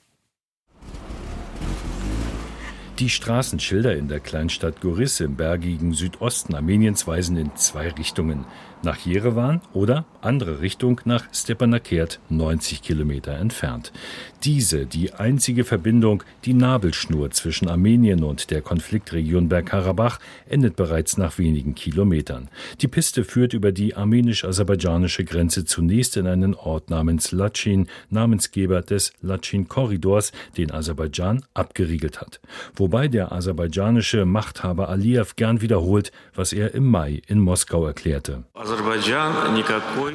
Die 2.99 3.09
Straßenschilder 3.09 3.95
in 3.95 4.09
der 4.09 4.19
Kleinstadt 4.19 4.79
Goris 4.81 5.19
im 5.21 5.35
bergigen 5.35 5.93
Südosten 5.93 6.53
Armeniens 6.53 7.07
weisen 7.07 7.35
in 7.35 7.55
zwei 7.55 7.89
Richtungen 7.89 8.45
nach 8.83 8.97
Jerewan 8.97 9.61
oder 9.73 10.05
andere 10.21 10.61
Richtung 10.61 11.01
nach 11.05 11.25
Stepanakert, 11.33 12.19
90 12.29 12.81
Kilometer 12.81 13.33
entfernt. 13.33 13.91
Diese, 14.43 14.85
die 14.85 15.13
einzige 15.13 15.63
Verbindung, 15.63 16.23
die 16.45 16.53
Nabelschnur 16.53 17.31
zwischen 17.31 17.67
Armenien 17.67 18.23
und 18.23 18.49
der 18.49 18.61
Konfliktregion 18.61 19.49
Bergkarabach, 19.49 20.19
endet 20.49 20.75
bereits 20.75 21.17
nach 21.17 21.37
wenigen 21.37 21.75
Kilometern. 21.75 22.49
Die 22.81 22.87
Piste 22.87 23.23
führt 23.23 23.53
über 23.53 23.71
die 23.71 23.95
armenisch-aserbaidschanische 23.95 25.25
Grenze 25.25 25.65
zunächst 25.65 26.17
in 26.17 26.27
einen 26.27 26.55
Ort 26.55 26.89
namens 26.89 27.31
Lachin, 27.31 27.87
Namensgeber 28.09 28.81
des 28.81 29.13
Lachin-Korridors, 29.21 30.31
den 30.57 30.71
Aserbaidschan 30.71 31.45
abgeriegelt 31.53 32.21
hat. 32.21 32.39
Wobei 32.75 33.07
der 33.07 33.31
aserbaidschanische 33.31 34.25
Machthaber 34.25 34.89
Aliyev 34.89 35.35
gern 35.35 35.61
wiederholt, 35.61 36.11
was 36.33 36.53
er 36.53 36.73
im 36.73 36.85
Mai 36.85 37.21
in 37.27 37.39
Moskau 37.39 37.85
erklärte. 37.85 38.43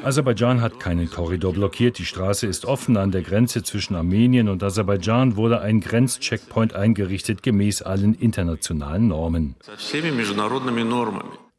Aserbaidschan 0.03 0.61
hat 0.61 0.79
keinen 0.79 1.09
Korridor 1.09 1.53
blockiert. 1.53 1.99
Die 1.99 2.05
Straße 2.05 2.47
ist 2.47 2.65
offen. 2.65 2.97
An 2.97 3.11
der 3.11 3.21
Grenze 3.21 3.63
zwischen 3.63 3.95
Armenien 3.95 4.49
und 4.49 4.63
Aserbaidschan 4.63 5.35
wurde 5.35 5.61
ein 5.61 5.79
Grenzcheckpoint 5.79 6.73
eingerichtet 6.73 7.43
gemäß 7.43 7.81
allen 7.81 8.15
internationalen 8.15 9.07
Normen. 9.07 9.55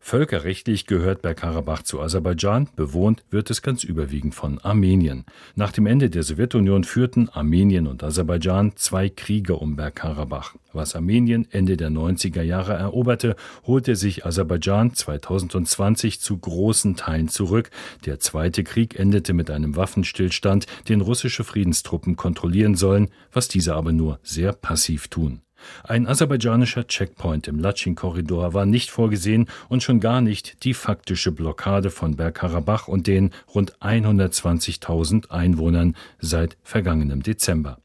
Völkerrechtlich 0.09 0.87
gehört 0.87 1.21
Bergkarabach 1.21 1.83
zu 1.83 2.01
Aserbaidschan, 2.01 2.71
bewohnt 2.75 3.25
wird 3.29 3.51
es 3.51 3.61
ganz 3.61 3.85
überwiegend 3.85 4.35
von 4.35 4.59
Armenien. 4.59 5.27
Nach 5.55 5.71
dem 5.71 5.85
Ende 5.85 6.09
der 6.09 6.23
Sowjetunion 6.23 6.85
führten 6.85 7.29
Armenien 7.29 7.87
und 7.87 8.03
Aserbaidschan 8.03 8.73
zwei 8.77 9.11
Kriege 9.11 9.57
um 9.57 9.77
Bergkarabach. 9.77 10.55
Was 10.73 10.97
Armenien 10.97 11.47
Ende 11.51 11.77
der 11.77 11.90
90er 11.90 12.40
Jahre 12.40 12.73
eroberte, 12.73 13.37
holte 13.66 13.97
sich 13.97 14.25
Aserbaidschan 14.25 14.94
2020 14.94 16.21
zu 16.21 16.38
großen 16.38 16.97
Teilen 16.97 17.29
zurück. 17.29 17.68
Der 18.07 18.18
Zweite 18.18 18.64
Krieg 18.64 18.99
endete 18.99 19.35
mit 19.35 19.51
einem 19.51 19.77
Waffenstillstand, 19.77 20.64
den 20.88 21.03
russische 21.03 21.44
Friedenstruppen 21.44 22.16
kontrollieren 22.16 22.77
sollen, 22.77 23.11
was 23.31 23.49
diese 23.49 23.75
aber 23.75 23.92
nur 23.92 24.21
sehr 24.23 24.55
passiv 24.55 25.09
tun. 25.09 25.42
Ein 25.85 26.07
aserbaidschanischer 26.07 26.87
Checkpoint 26.87 27.48
im 27.48 27.59
Latschin-Korridor 27.59 28.54
war 28.54 28.66
nicht 28.66 28.90
vorgesehen 28.90 29.48
und 29.68 29.83
schon 29.83 30.00
gar 30.00 30.20
nicht 30.20 30.64
die 30.64 30.74
faktische 30.74 31.33
Blockade 31.33 31.90
von 31.90 32.16
Bergkarabach 32.16 32.88
und 32.88 33.07
den 33.07 33.31
rund 33.54 33.76
120.000 33.78 35.31
Einwohnern 35.31 35.96
seit 36.20 36.57
vergangenem 36.62 37.22
Dezember. 37.22 37.78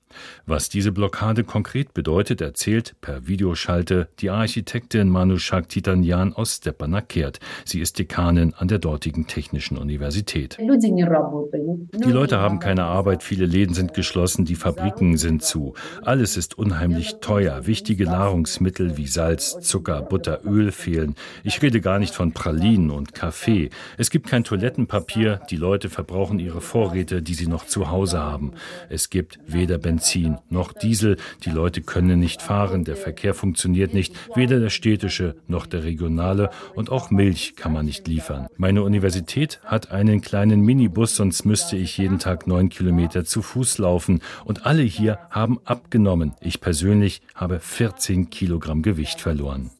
Was 0.46 0.70
diese 0.70 0.92
Blockade 0.92 1.44
konkret 1.44 1.94
bedeutet, 1.94 2.42
erzählt 2.42 2.96
per 3.02 3.28
Videoschalte 3.28 4.10
die 4.20 4.30
Architektin 4.30 5.10
Manushak 5.10 5.70
Titanyan 5.70 6.34
aus 6.34 6.56
Stepanakert. 6.58 7.40
Sie 7.66 7.80
ist 7.80 8.00
Dekanin 8.00 8.54
an 8.54 8.68
der 8.68 8.80
dortigen 8.80 9.28
Technischen 9.28 9.78
Universität. 9.78 10.58
Die 10.60 12.12
Leute 12.12 12.40
haben 12.40 12.60
keine 12.60 12.84
Arbeit, 12.84 13.24
viele 13.24 13.46
Läden 13.46 13.74
sind 13.74 13.94
geschlossen, 13.94 14.46
die 14.46 14.56
Fabriken 14.56 15.18
sind 15.18 15.44
zu. 15.44 15.74
Alles 16.04 16.38
ist 16.38 16.58
unheimlich 16.58 17.16
teuer. 17.22 17.66
Wichtige 17.66 18.06
Nahrungsmittel 18.06 18.98
wie 18.98 19.08
Salz, 19.08 19.60
Zucker, 19.62 20.02
Butter, 20.02 20.42
Öl 20.46 20.72
fehlen. 20.72 21.16
Ich 21.44 21.62
rede 21.62 21.82
gar 21.82 22.00
nicht 22.00 22.14
von 22.14 22.34
Pralinen 22.34 22.92
und 22.92 23.14
Kaffee. 23.14 23.70
Es 23.98 24.10
gibt 24.10 24.28
kein 24.28 24.44
Toilettenpapier. 24.44 25.42
Die 25.50 25.58
Leute 25.58 25.90
verbrauchen 25.90 26.40
ihre 26.40 26.62
Vorräte, 26.62 27.22
die 27.22 27.34
sie 27.34 27.48
noch 27.48 27.66
zu 27.66 27.90
Hause 27.90 28.20
haben. 28.20 28.54
Es 28.90 29.10
gibt 29.10 29.40
weder 29.48 29.78
Benzin 29.78 30.03
Benzin 30.04 30.38
noch 30.50 30.74
Diesel. 30.74 31.16
Die 31.46 31.50
Leute 31.50 31.82
können 31.82 32.20
nicht 32.20 32.42
fahren, 32.42 32.84
der 32.84 32.98
Verkehr 32.98 33.34
funktioniert 33.34 33.94
nicht, 33.94 34.14
weder 34.36 34.60
der 34.60 34.70
städtische 34.70 35.36
noch 35.48 35.66
der 35.66 35.86
regionale 35.86 36.50
und 36.76 36.92
auch 36.92 37.10
Milch 37.10 37.56
kann 37.56 37.72
man 37.72 37.86
nicht 37.86 38.06
liefern. 38.10 38.48
Meine 38.58 38.84
Universität 38.84 39.62
hat 39.64 39.92
einen 39.92 40.20
kleinen 40.20 40.60
Minibus, 40.60 41.16
sonst 41.16 41.46
müsste 41.46 41.78
ich 41.78 41.98
jeden 41.98 42.20
Tag 42.20 42.48
neun 42.48 42.68
Kilometer 42.68 43.24
zu 43.24 43.42
Fuß 43.42 43.78
laufen 43.78 44.20
und 44.44 44.66
alle 44.66 44.82
hier 44.82 45.20
haben 45.30 45.60
abgenommen. 45.64 46.34
Ich 46.42 46.60
persönlich 46.60 47.22
habe 47.34 47.62
14 47.62 48.30
Kilogramm 48.30 48.82
Gewicht 48.82 49.22
verloren. 49.22 49.72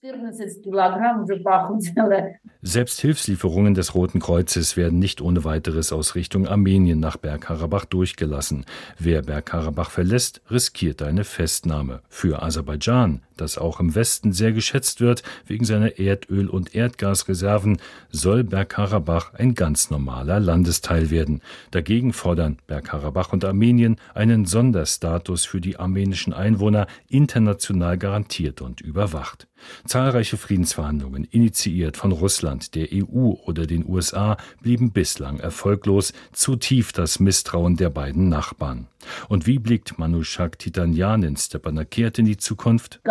Selbst 2.66 3.02
Hilfslieferungen 3.02 3.74
des 3.74 3.94
Roten 3.94 4.22
Kreuzes 4.22 4.78
werden 4.78 4.98
nicht 4.98 5.20
ohne 5.20 5.44
weiteres 5.44 5.92
aus 5.92 6.16
Richtung 6.16 6.48
Armenien 6.48 6.98
nach 6.98 7.18
Bergkarabach 7.18 7.84
durchgelassen. 7.84 8.66
Wer 8.98 9.22
Bergkarabach 9.22 9.92
verlässt, 9.92 10.40
riskiert 10.50 11.02
eine 11.02 11.26
Festnahme. 11.26 12.02
Für 12.08 12.42
Aserbaidschan, 12.42 13.22
das 13.38 13.58
auch 13.58 13.80
im 13.80 13.96
Westen 13.96 14.34
sehr 14.34 14.52
geschätzt 14.52 15.02
wird 15.02 15.24
wegen 15.46 15.66
seiner 15.66 16.00
Erdöl- 16.00 16.50
und 16.50 16.76
Erdgasreserven, 16.76 17.78
soll 18.10 18.44
Bergkarabach 18.44 19.34
ein 19.34 19.56
ganz 19.56 19.90
normaler 19.90 20.40
Landesteil 20.40 21.10
werden. 21.10 21.42
Dagegen 21.72 22.14
fordern 22.14 22.58
Bergkarabach 22.68 23.34
und 23.34 23.46
Armenien 23.46 23.98
einen 24.14 24.46
Sonderstatus 24.46 25.46
für 25.46 25.62
die 25.62 25.78
armenischen 25.78 26.34
Einwohner 26.34 26.88
international 27.10 27.98
garantiert 27.98 28.62
und 28.62 28.82
überwacht. 28.82 29.48
Zahlreiche 29.86 30.38
Friedensverhandlungen, 30.38 31.24
initiiert 31.26 31.98
von 31.98 32.12
Russland, 32.12 32.76
der 32.76 32.90
EU 32.92 33.34
oder 33.46 33.66
den 33.66 33.86
USA, 33.88 34.38
blieben 34.62 34.92
bislang 34.92 35.40
erfolglos, 35.40 36.14
zu 36.32 36.56
tief 36.56 36.92
das 36.92 37.20
Misstrauen 37.20 37.78
der 37.78 37.90
beiden 37.90 38.30
Nachbarn. 38.30 38.88
Und 39.28 39.48
wie 39.48 39.60
blickt 39.60 39.98
Manushak 39.98 40.60
Titanyan 40.60 41.24
in 41.24 41.36
Stepanakert 41.36 42.20
in 42.20 42.26
die 42.26 42.38
Zukunft? 42.38 43.02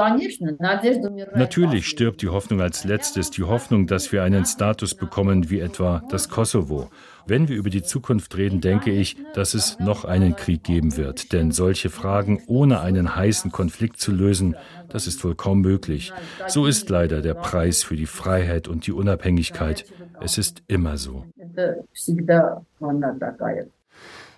Natürlich 1.35 1.89
stirbt 1.89 2.23
die 2.23 2.29
Hoffnung 2.29 2.61
als 2.61 2.85
letztes, 2.85 3.31
die 3.31 3.43
Hoffnung, 3.43 3.87
dass 3.87 4.13
wir 4.13 4.23
einen 4.23 4.45
Status 4.45 4.95
bekommen 4.95 5.51
wie 5.51 5.61
etwa 5.61 6.03
das 6.09 6.29
Kosovo. 6.29 6.91
Wenn 7.27 7.49
wir 7.49 7.57
über 7.57 7.71
die 7.71 7.83
Zukunft 7.83 8.37
reden, 8.37 8.61
denke 8.61 8.91
ich, 8.91 9.17
dass 9.35 9.55
es 9.55 9.79
noch 9.79 10.05
einen 10.05 10.35
Krieg 10.35 10.65
geben 10.65 10.97
wird. 10.97 11.33
Denn 11.33 11.53
solche 11.53 11.89
Fragen 11.89 12.43
ohne 12.47 12.81
einen 12.81 13.15
heißen 13.15 13.53
Konflikt 13.53 14.01
zu 14.01 14.13
lösen, 14.13 14.57
das 14.89 15.07
ist 15.07 15.25
wohl 15.25 15.35
kaum 15.35 15.61
möglich. 15.61 16.13
So 16.49 16.67
ist 16.67 16.91
leider 16.91 17.23
der 17.23 17.35
Preis 17.35 17.83
für 17.83 17.97
die 17.97 18.07
Freiheit 18.07 18.69
und 18.69 18.87
die 18.87 18.93
Unabhängigkeit. 18.93 19.85
Es 20.21 20.39
ist 20.39 20.63
immer 20.69 20.97
so. 20.97 21.27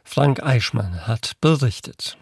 Frank 0.04 0.42
Eichmann 0.42 1.06
hat 1.06 1.32
berichtet. 1.40 2.18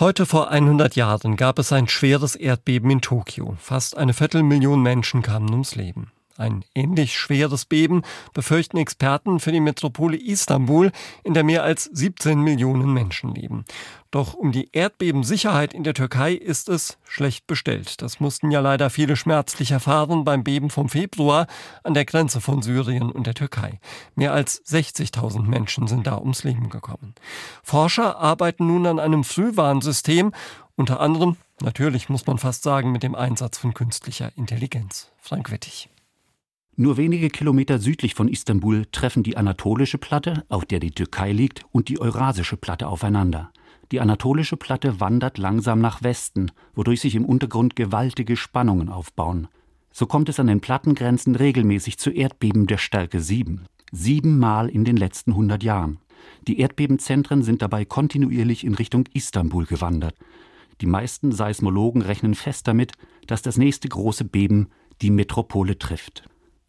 Heute 0.00 0.26
vor 0.26 0.48
100 0.52 0.94
Jahren 0.94 1.34
gab 1.34 1.58
es 1.58 1.72
ein 1.72 1.88
schweres 1.88 2.36
Erdbeben 2.36 2.88
in 2.88 3.00
Tokio. 3.00 3.56
Fast 3.58 3.96
eine 3.96 4.12
Viertelmillion 4.12 4.80
Menschen 4.80 5.22
kamen 5.22 5.50
ums 5.50 5.74
Leben. 5.74 6.12
Ein 6.38 6.64
ähnlich 6.72 7.18
schweres 7.18 7.64
Beben 7.64 8.02
befürchten 8.32 8.76
Experten 8.76 9.40
für 9.40 9.50
die 9.50 9.60
Metropole 9.60 10.16
Istanbul, 10.16 10.92
in 11.24 11.34
der 11.34 11.42
mehr 11.42 11.64
als 11.64 11.84
17 11.84 12.40
Millionen 12.40 12.94
Menschen 12.94 13.34
leben. 13.34 13.64
Doch 14.12 14.34
um 14.34 14.52
die 14.52 14.70
Erdbebensicherheit 14.72 15.74
in 15.74 15.82
der 15.82 15.94
Türkei 15.94 16.32
ist 16.32 16.68
es 16.68 16.96
schlecht 17.04 17.48
bestellt. 17.48 18.00
Das 18.02 18.20
mussten 18.20 18.52
ja 18.52 18.60
leider 18.60 18.88
viele 18.88 19.16
schmerzlich 19.16 19.72
erfahren 19.72 20.22
beim 20.22 20.44
Beben 20.44 20.70
vom 20.70 20.88
Februar 20.88 21.48
an 21.82 21.92
der 21.92 22.04
Grenze 22.04 22.40
von 22.40 22.62
Syrien 22.62 23.10
und 23.10 23.26
der 23.26 23.34
Türkei. 23.34 23.80
Mehr 24.14 24.32
als 24.32 24.64
60.000 24.64 25.42
Menschen 25.42 25.88
sind 25.88 26.06
da 26.06 26.18
ums 26.18 26.44
Leben 26.44 26.70
gekommen. 26.70 27.16
Forscher 27.64 28.16
arbeiten 28.16 28.68
nun 28.68 28.86
an 28.86 29.00
einem 29.00 29.24
Frühwarnsystem, 29.24 30.32
unter 30.76 31.00
anderem, 31.00 31.36
natürlich 31.60 32.08
muss 32.08 32.26
man 32.26 32.38
fast 32.38 32.62
sagen, 32.62 32.92
mit 32.92 33.02
dem 33.02 33.16
Einsatz 33.16 33.58
von 33.58 33.74
künstlicher 33.74 34.30
Intelligenz. 34.36 35.10
Frank 35.20 35.50
Wettig. 35.50 35.90
Nur 36.80 36.96
wenige 36.96 37.28
Kilometer 37.28 37.80
südlich 37.80 38.14
von 38.14 38.28
Istanbul 38.28 38.86
treffen 38.92 39.24
die 39.24 39.36
anatolische 39.36 39.98
Platte, 39.98 40.44
auf 40.48 40.64
der 40.64 40.78
die 40.78 40.92
Türkei 40.92 41.32
liegt, 41.32 41.64
und 41.72 41.88
die 41.88 42.00
eurasische 42.00 42.56
Platte 42.56 42.86
aufeinander. 42.86 43.50
Die 43.90 43.98
anatolische 43.98 44.56
Platte 44.56 45.00
wandert 45.00 45.38
langsam 45.38 45.80
nach 45.80 46.04
Westen, 46.04 46.52
wodurch 46.76 47.00
sich 47.00 47.16
im 47.16 47.24
Untergrund 47.24 47.74
gewaltige 47.74 48.36
Spannungen 48.36 48.90
aufbauen. 48.90 49.48
So 49.90 50.06
kommt 50.06 50.28
es 50.28 50.38
an 50.38 50.46
den 50.46 50.60
Plattengrenzen 50.60 51.34
regelmäßig 51.34 51.98
zu 51.98 52.10
Erdbeben 52.10 52.68
der 52.68 52.78
Stärke 52.78 53.18
7. 53.18 53.66
Siebenmal 53.90 54.68
in 54.68 54.84
den 54.84 54.96
letzten 54.96 55.32
100 55.32 55.64
Jahren. 55.64 55.98
Die 56.46 56.60
Erdbebenzentren 56.60 57.42
sind 57.42 57.60
dabei 57.60 57.86
kontinuierlich 57.86 58.62
in 58.62 58.74
Richtung 58.74 59.06
Istanbul 59.14 59.66
gewandert. 59.66 60.14
Die 60.80 60.86
meisten 60.86 61.32
Seismologen 61.32 62.02
rechnen 62.02 62.36
fest 62.36 62.68
damit, 62.68 62.92
dass 63.26 63.42
das 63.42 63.56
nächste 63.56 63.88
große 63.88 64.26
Beben 64.26 64.68
die 65.02 65.10
Metropole 65.10 65.76
trifft. 65.76 66.22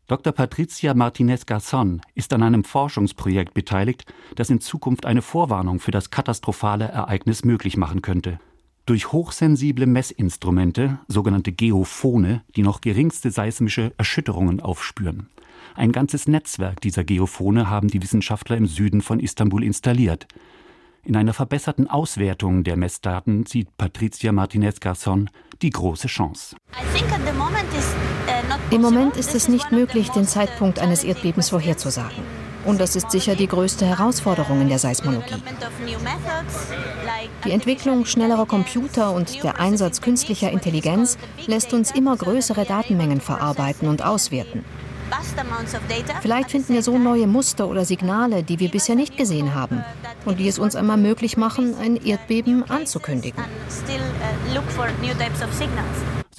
Dr. 0.09 0.33
Patricia 0.33 0.95
Martinez 0.95 1.45
Garzon 1.45 2.01
ist 2.15 2.33
an 2.33 2.41
einem 2.41 2.63
Forschungsprojekt 2.63 3.53
beteiligt, 3.53 4.11
das 4.35 4.49
in 4.49 4.59
Zukunft 4.59 5.05
eine 5.05 5.21
Vorwarnung 5.21 5.79
für 5.79 5.91
das 5.91 6.09
katastrophale 6.09 6.85
Ereignis 6.85 7.45
möglich 7.45 7.77
machen 7.77 8.01
könnte. 8.01 8.39
Durch 8.87 9.11
hochsensible 9.11 9.85
Messinstrumente, 9.85 10.97
sogenannte 11.07 11.51
Geophone, 11.51 12.41
die 12.55 12.63
noch 12.63 12.81
geringste 12.81 13.29
seismische 13.29 13.93
Erschütterungen 13.99 14.61
aufspüren. 14.61 15.29
Ein 15.75 15.91
ganzes 15.91 16.27
Netzwerk 16.27 16.81
dieser 16.81 17.03
Geophone 17.03 17.69
haben 17.69 17.89
die 17.89 18.01
Wissenschaftler 18.01 18.57
im 18.57 18.65
Süden 18.65 19.01
von 19.01 19.19
Istanbul 19.19 19.63
installiert. 19.63 20.27
In 21.03 21.17
einer 21.17 21.33
verbesserten 21.33 21.87
Auswertung 21.87 22.63
der 22.63 22.77
Messdaten 22.77 23.45
sieht 23.45 23.77
Patricia 23.77 24.31
Martinez 24.31 24.79
Garzon 24.79 25.29
die 25.61 25.69
große 25.69 26.07
Chance. 26.07 26.55
Im 28.71 28.81
Moment 28.81 29.17
ist 29.17 29.33
es 29.35 29.47
nicht 29.47 29.71
möglich, 29.71 30.09
den 30.09 30.27
Zeitpunkt 30.27 30.79
eines 30.79 31.03
Erdbebens 31.03 31.49
vorherzusagen. 31.49 32.23
Und 32.65 32.79
das 32.79 32.95
ist 32.95 33.09
sicher 33.09 33.35
die 33.35 33.47
größte 33.47 33.85
Herausforderung 33.85 34.61
in 34.61 34.69
der 34.69 34.79
Seismologie. 34.79 35.41
Die 37.45 37.51
Entwicklung 37.51 38.05
schnellerer 38.05 38.45
Computer 38.45 39.11
und 39.11 39.43
der 39.43 39.59
Einsatz 39.59 40.01
künstlicher 40.01 40.51
Intelligenz 40.51 41.17
lässt 41.47 41.73
uns 41.73 41.91
immer 41.91 42.15
größere 42.15 42.65
Datenmengen 42.65 43.21
verarbeiten 43.21 43.87
und 43.87 44.03
auswerten. 44.03 44.63
Vielleicht 46.21 46.51
finden 46.51 46.73
wir 46.73 46.83
so 46.83 46.97
neue 46.97 47.27
Muster 47.27 47.67
oder 47.67 47.85
Signale, 47.85 48.43
die 48.43 48.59
wir 48.59 48.69
bisher 48.69 48.95
nicht 48.95 49.17
gesehen 49.17 49.55
haben 49.55 49.83
und 50.25 50.39
die 50.39 50.47
es 50.47 50.59
uns 50.59 50.75
einmal 50.75 50.97
möglich 50.97 51.37
machen, 51.37 51.75
ein 51.81 51.95
Erdbeben 51.95 52.69
anzukündigen. 52.69 53.43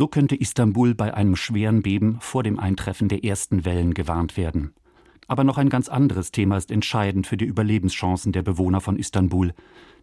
So 0.01 0.09
könnte 0.09 0.35
Istanbul 0.35 0.95
bei 0.95 1.13
einem 1.13 1.37
schweren 1.37 1.83
Beben 1.83 2.17
vor 2.21 2.43
dem 2.43 2.59
Eintreffen 2.59 3.11
der 3.11 3.23
ersten 3.23 3.67
Wellen 3.67 3.93
gewarnt 3.93 4.39
werden. 4.39 4.73
Aber 5.29 5.45
noch 5.45 5.59
ein 5.59 5.69
ganz 5.69 5.91
anderes 5.91 6.33
Thema 6.33 6.57
ist 6.57 6.71
entscheidend 6.71 7.27
für 7.27 7.37
die 7.37 7.45
Überlebenschancen 7.45 8.33
der 8.33 8.41
Bewohner 8.41 8.81
von 8.81 8.97
Istanbul, 8.97 9.53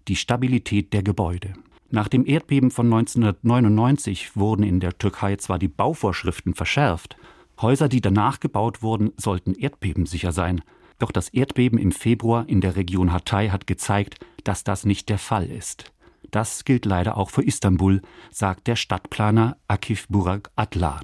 die 0.08 0.16
Stabilität 0.16 0.94
der 0.94 1.02
Gebäude. 1.02 1.54
Nach 1.90 2.10
dem 2.10 2.28
Erdbeben 2.28 2.70
von 2.70 2.94
1999 2.94 4.36
wurden 4.36 4.62
in 4.62 4.80
der 4.80 4.96
Türkei 5.00 5.36
zwar 5.38 5.58
die 5.58 5.68
Bauvorschriften 5.68 6.54
verschärft, 6.54 7.18
Häuser, 7.60 7.90
die 7.90 8.00
danach 8.00 8.40
gebaut 8.40 8.84
wurden, 8.84 9.14
sollten 9.18 9.56
erdbebensicher 9.56 10.32
sein. 10.32 10.62
Doch 11.00 11.10
das 11.10 11.30
Erdbeben 11.30 11.80
im 11.80 11.92
Februar 11.92 12.48
in 12.48 12.62
der 12.62 12.76
Region 12.76 13.12
Hatay 13.12 13.50
hat 13.50 13.66
gezeigt, 13.66 14.24
dass 14.44 14.64
das 14.64 14.86
nicht 14.86 15.10
der 15.10 15.18
Fall 15.18 15.48
ist. 15.48 15.92
Das 16.32 16.66
gilt 16.66 16.86
leider 16.86 17.18
auch 17.18 17.30
für 17.30 17.44
Istanbul, 17.44 18.02
sagt 18.32 18.68
der 18.68 18.76
Stadtplaner 18.76 19.58
Akif 19.68 20.08
Burak 20.08 20.52
Atlar. 20.56 21.02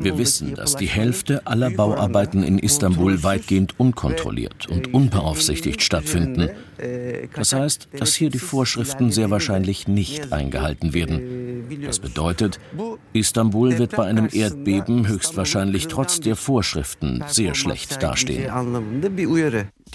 Wir 0.00 0.18
wissen, 0.18 0.54
dass 0.54 0.76
die 0.76 0.86
Hälfte 0.86 1.46
aller 1.46 1.70
Bauarbeiten 1.70 2.42
in 2.42 2.58
Istanbul 2.58 3.22
weitgehend 3.22 3.78
unkontrolliert 3.78 4.68
und 4.68 4.92
unbeaufsichtigt 4.94 5.82
stattfinden. 5.82 6.50
Das 7.34 7.52
heißt, 7.52 7.88
dass 7.98 8.14
hier 8.14 8.30
die 8.30 8.38
Vorschriften 8.38 9.10
sehr 9.10 9.30
wahrscheinlich 9.30 9.88
nicht 9.88 10.32
eingehalten 10.32 10.94
werden. 10.94 11.66
Das 11.84 11.98
bedeutet, 11.98 12.58
Istanbul 13.12 13.78
wird 13.78 13.96
bei 13.96 14.04
einem 14.04 14.28
Erdbeben 14.32 15.06
höchstwahrscheinlich 15.06 15.88
trotz 15.88 16.20
der 16.20 16.36
Vorschriften 16.36 17.22
sehr 17.26 17.54
schlecht 17.54 18.02
dastehen. 18.02 18.50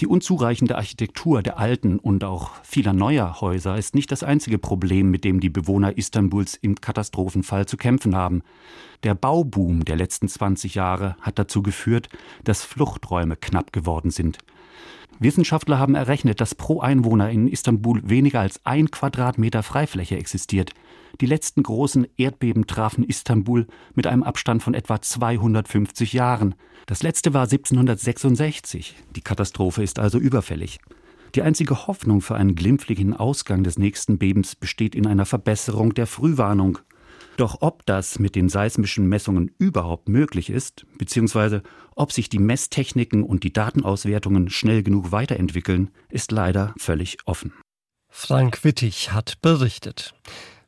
Die 0.00 0.06
unzureichende 0.08 0.76
Architektur 0.76 1.42
der 1.42 1.58
alten 1.58 1.98
und 2.00 2.24
auch 2.24 2.50
vieler 2.64 2.92
neuer 2.92 3.40
Häuser 3.40 3.78
ist 3.78 3.94
nicht 3.94 4.10
das 4.10 4.24
einzige 4.24 4.58
Problem, 4.58 5.10
mit 5.10 5.22
dem 5.24 5.38
die 5.38 5.50
Bewohner 5.50 5.96
Istanbuls 5.96 6.58
im 6.60 6.74
Katastrophenfall 6.80 7.66
zu 7.66 7.76
kämpfen 7.76 8.16
haben. 8.16 8.42
Der 9.02 9.14
Bauboom 9.14 9.84
der 9.84 9.96
letzten 9.96 10.28
20 10.28 10.74
Jahre 10.74 11.16
hat 11.20 11.38
dazu 11.38 11.62
geführt, 11.62 12.08
dass 12.44 12.64
Fluchträume 12.64 13.36
knapp 13.36 13.72
geworden 13.72 14.10
sind. 14.10 14.38
Wissenschaftler 15.20 15.78
haben 15.78 15.94
errechnet, 15.94 16.40
dass 16.40 16.54
pro 16.54 16.80
Einwohner 16.80 17.30
in 17.30 17.46
Istanbul 17.46 18.00
weniger 18.04 18.40
als 18.40 18.64
ein 18.64 18.90
Quadratmeter 18.90 19.62
Freifläche 19.62 20.16
existiert. 20.16 20.72
Die 21.20 21.26
letzten 21.26 21.62
großen 21.62 22.08
Erdbeben 22.16 22.66
trafen 22.66 23.04
Istanbul 23.04 23.66
mit 23.94 24.06
einem 24.06 24.24
Abstand 24.24 24.62
von 24.62 24.74
etwa 24.74 25.00
250 25.00 26.12
Jahren. 26.12 26.56
Das 26.86 27.02
letzte 27.02 27.32
war 27.32 27.42
1766. 27.42 28.96
Die 29.14 29.20
Katastrophe 29.20 29.82
ist 29.82 29.98
also 29.98 30.18
überfällig. 30.18 30.80
Die 31.36 31.42
einzige 31.42 31.86
Hoffnung 31.86 32.20
für 32.20 32.34
einen 32.34 32.54
glimpflichen 32.54 33.14
Ausgang 33.14 33.64
des 33.64 33.78
nächsten 33.78 34.18
Bebens 34.18 34.56
besteht 34.56 34.94
in 34.94 35.06
einer 35.06 35.26
Verbesserung 35.26 35.94
der 35.94 36.06
Frühwarnung. 36.06 36.78
Doch 37.36 37.58
ob 37.60 37.84
das 37.86 38.18
mit 38.18 38.36
den 38.36 38.48
seismischen 38.48 39.08
Messungen 39.08 39.50
überhaupt 39.58 40.08
möglich 40.08 40.50
ist, 40.50 40.86
beziehungsweise 40.98 41.62
ob 41.96 42.12
sich 42.12 42.28
die 42.28 42.38
Messtechniken 42.38 43.22
und 43.22 43.44
die 43.44 43.52
Datenauswertungen 43.52 44.50
schnell 44.50 44.82
genug 44.82 45.12
weiterentwickeln, 45.12 45.90
ist 46.10 46.30
leider 46.30 46.74
völlig 46.78 47.18
offen. 47.26 47.52
Frank 48.08 48.62
Wittig 48.62 49.12
hat 49.12 49.42
berichtet. 49.42 50.14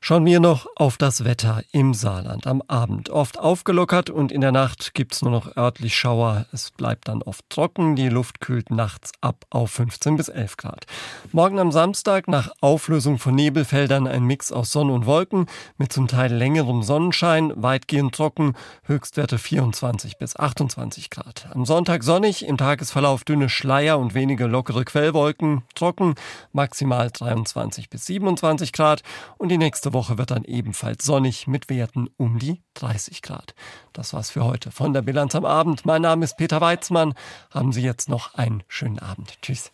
Schauen 0.07 0.25
wir 0.25 0.39
noch 0.39 0.69
auf 0.77 0.99
das 0.99 1.25
Wetter 1.25 1.65
im 1.73 1.93
Saarland 1.93 2.47
am 2.47 2.63
Abend. 2.69 3.11
Oft 3.11 3.41
aufgelockert 3.41 4.09
und 4.09 4.31
in 4.31 4.41
der 4.41 4.53
Nacht 4.53 4.95
gibt's 4.95 5.21
nur 5.21 5.33
noch 5.33 5.57
örtlich 5.57 5.97
Schauer. 5.97 6.47
Es 6.53 6.71
bleibt 6.71 7.09
dann 7.09 7.23
oft 7.23 7.45
trocken. 7.51 7.97
Die 7.97 8.09
Luft 8.09 8.41
kühlt 8.41 8.71
nachts 8.71 9.11
ab 9.21 9.45
auf 9.51 9.73
15 9.73 10.17
bis 10.17 10.29
11 10.29 10.59
Grad. 10.59 10.87
Morgen 11.33 11.59
am 11.59 11.73
Samstag 11.73 12.29
nach 12.29 12.53
Auflösung 12.61 13.19
von 13.19 13.35
Nebelfeldern 13.35 14.07
ein 14.07 14.23
Mix 14.23 14.53
aus 14.53 14.71
Sonne 14.71 14.93
und 14.93 15.07
Wolken 15.07 15.47
mit 15.77 15.93
zum 15.93 16.07
Teil 16.07 16.33
längerem 16.33 16.85
Sonnenschein, 16.85 17.53
weitgehend 17.57 18.15
trocken, 18.15 18.53
Höchstwerte 18.85 19.39
24 19.39 20.19
bis 20.19 20.37
28 20.37 21.11
Grad. 21.11 21.49
Am 21.53 21.65
Sonntag 21.65 22.05
sonnig, 22.05 22.47
im 22.47 22.59
Tagesverlauf 22.59 23.25
dünne 23.25 23.49
Schleier 23.49 23.99
und 23.99 24.15
wenige 24.15 24.47
lockere 24.47 24.85
Quellwolken, 24.85 25.63
trocken, 25.75 26.15
maximal 26.53 27.11
23 27.13 27.91
bis 27.91 28.07
27 28.07 28.73
Grad 28.73 29.03
und 29.37 29.49
die 29.49 29.59
nächste 29.59 29.96
Woche 29.97 30.19
wird 30.19 30.31
dann 30.31 30.45
ebenfalls 30.45 31.05
sonnig 31.05 31.47
mit 31.47 31.71
Werten 31.71 32.09
um 32.19 32.39
die 32.39 32.63
30 32.75 33.23
Grad. 33.23 33.55
Das 33.95 34.13
war's 34.13 34.31
für 34.31 34.45
heute 34.45 34.71
von 34.71 34.93
der 34.93 35.01
Bilanz 35.03 35.35
am 35.35 35.47
Abend. 35.47 35.87
Mein 35.87 36.03
Name 36.03 36.25
ist 36.25 36.37
Peter 36.37 36.61
Weizmann. 36.61 37.15
Haben 37.51 37.73
Sie 37.73 37.83
jetzt 37.83 38.11
noch 38.11 38.35
einen 38.35 38.63
schönen 38.69 38.99
Abend. 38.99 39.39
Tschüss. 39.41 39.73